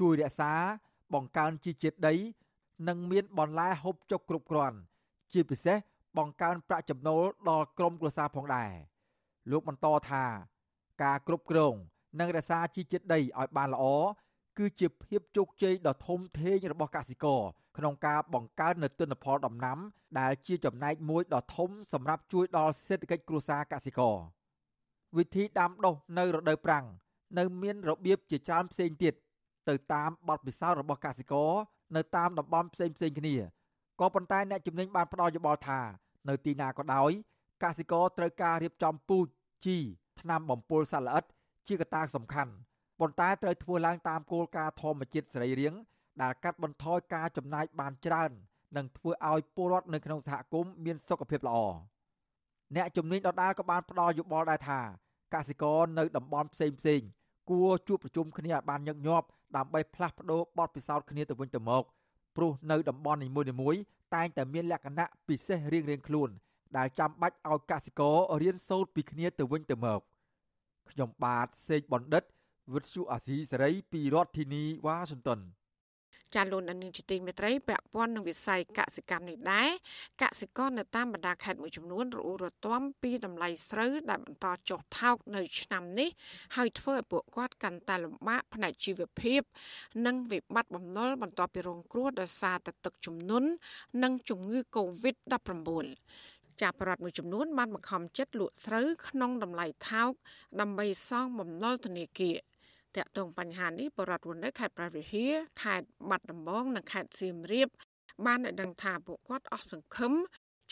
[0.00, 0.52] ជួយរក្សា
[1.14, 2.14] បង្កើនជីជាតិដី
[2.88, 4.76] និងមានបន្លែហូបចុកគ្រប់គ្រាន់
[5.32, 5.78] ជាពិសេស
[6.18, 8.72] បង្កើនប្រាក់ចំណូលដល់ក្រុមគ្រួសារផងដែរ
[9.50, 10.24] លោកបន្តថា
[11.02, 11.74] ការគ្រប់គ្រង
[12.20, 13.84] និងរក្សាជីជាតិដីឲ្យបានល្អ
[14.58, 17.40] គឺជាភាពជោគជ័យដ៏ធំធេងរបស់កសិករ
[17.76, 19.78] ក្នុងការបង្កើននូវទិន្នផលដំណាំ
[20.20, 24.16] ដែលជាចំណែកមួយដ៏ធំសម្រាប់ជួយដល់សេដ្ឋកិច្ចគ្រួសារកសិករ
[25.16, 26.86] វិធីដាំដុះនៅរដូវប្រាំង
[27.38, 29.14] នៅមានរបៀបជាច្រើនផ្សេងទៀត
[29.68, 31.52] ទៅតាមបទពិសោធន៍របស់កសិករ
[31.96, 33.36] នៅតាមតំបន់ផ្សេងផ្សេងគ្នា
[34.00, 35.80] ក៏ប៉ុន្តែអ្នកជំនាញបានផ្ដល់យោបល់ថា
[36.28, 37.10] នៅទីណាក៏ដោយ
[37.62, 39.26] កសិករត្រូវការរៀបចំពូជ
[39.66, 39.76] ជី
[40.20, 41.24] ថ្នាំបំពុលសត្វល្អិត
[41.66, 42.52] ជាកត្តាសំខាន់
[43.00, 45.80] ប៉ុន្តែត្រូវធ្វើឡើងតាមគោលការណ៍ធម្មជាតិសេរីរាង្គ
[46.22, 48.30] ដែលកាត់បន្ថយការចំណាយបានច្រើន
[48.76, 51.58] និងធ្វើឲ្យពលរដ្ឋនៅក្នុងសហគមន៍មានសុខភាពល្អ
[52.76, 54.80] អ្នកជំនាញដដាលក៏បានផ្ដល់យោបល់ដែរថា
[55.34, 57.00] កសិករនៅតំបន់ផ្សេងផ្សេង
[57.50, 59.26] គួរជួបប្រជុំគ្នាឲ្យបានញឹកញាប់
[59.56, 61.84] ដើម្បីផ្លាស់ប្ដូរបទពិសោធន៍គ្នាទៅវិញទៅមក
[62.36, 63.28] ព្រោះនៅតំបន់នី
[63.60, 63.80] មួយៗ
[64.14, 66.30] តែងតែមានលក្ខណៈពិសេសរៀងៗខ្លួន
[66.76, 70.00] ដែលចាំបាច់ឲ្យកសិកររៀនសូត្រពីគ្នាទៅវិញទៅមក
[70.90, 72.24] ខ្ញុំបាទសេកបណ្ឌិត
[72.74, 75.40] វិទ្យុអាស៊ីសេរីពីរដ្ឋធានីវ៉ាស៊ីនតោន
[76.34, 79.70] ចាលោកនានីជាទីមេត្រីពាក់ព័ន្ធនឹងវិស័យកសិកម្មនេះដែរ
[80.22, 86.08] កសិករនៅតាមបណ្ដាខេត្តមួយចំនួនរអ៊ូរទាំពីតម្លៃស្រូវដែលបន្តចុះថោកនៅឆ្នាំនេះ
[86.56, 89.40] ហើយធ្វើឲ្យពួកគាត់កាន់តែលំបាកផ្នែកជីវភាព
[90.06, 93.48] និងវិបត្តិបំណុលបន្ទាប់ពីរងគ្រោះដោយសារតែទឹកជំនន់
[94.02, 95.86] និងជំងឺ Covid-19
[96.62, 100.12] ចាប់ប្រដ្ឋមួយចំនួនបានបង្ខំចិត្តលក់ស្រូវក្នុងតម្លៃថោក
[100.60, 102.36] ដើម្បីសងបំណុលធនាគារ
[102.98, 105.32] តាក់ទងបញ្ហានេះបរដ្ឋរស់នៅខេត្តព្រះវិហារ
[105.62, 107.68] ខេត្តបាត់ដំបងនិងខេត្តសៀមរាប
[108.26, 110.12] បានឲ្យដឹងថាពួកគាត់អស់សង្ឃឹម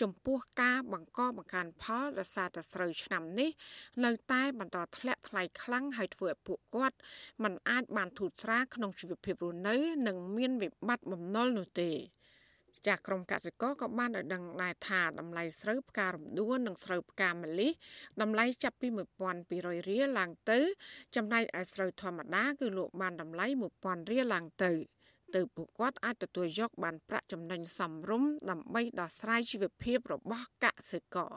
[0.01, 3.51] ចំពោះការបង្កបង្កើនផលដោយសារតែស្រូវឆ្នាំនេះ
[4.05, 6.97] នៅតែបន្តធ្លាក់ថ្លៃខ្លាំងហើយធ្វើឲ្យពួកគាត់
[7.43, 11.91] មិនអាចបានធូរស្រាលក្នុងជីវភាពរស់នៅ និងមានវិបត្តិបំណុលនោះទេ
[12.87, 17.73] ចាស់ក្រុមកសិករក៏បានឲ្យដឹងដែរថាតម្លៃស្រូវផ្ការំដួលនិងស្រូវផ្កាម្លិះ
[18.23, 18.89] តម្លៃចាប់ពី
[19.39, 20.59] 1200រៀលឡើងទៅ
[21.17, 23.47] ចំណែកឯស្រូវធម្មតាគឺលក់បានតម្លៃ
[23.79, 24.73] 1000រៀលឡើងទៅ
[25.35, 31.33] ទៅពួកគាត់អាចទទួលយកបានប្រាក់ចំណេញសមរម្យដើម្បីដោះស្រាយជីវភាពរបស់កសិករ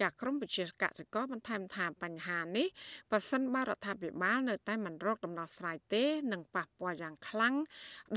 [0.00, 2.66] ចាក្រមវិជាកសិករបន្ថែមថាបញ្ហានេះ
[3.12, 7.54] ប៉ះសិនបរដ្ឋាភិបាលនៅតែមិនរកដំណោះស្រាយទេនឹងប៉ះពាល់យ៉ាងខ្លាំង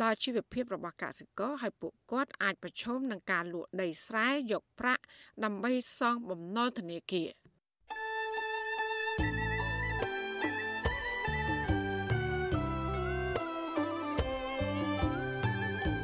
[0.01, 5.03] ដល់ជីវភាពរបស់កសិករហើយពួកគាត់អាចប្រឈមនឹងការលក់ដីស្រែយកប្រាក់
[5.43, 7.30] ដើម្បីសងបំណុលធនាគារ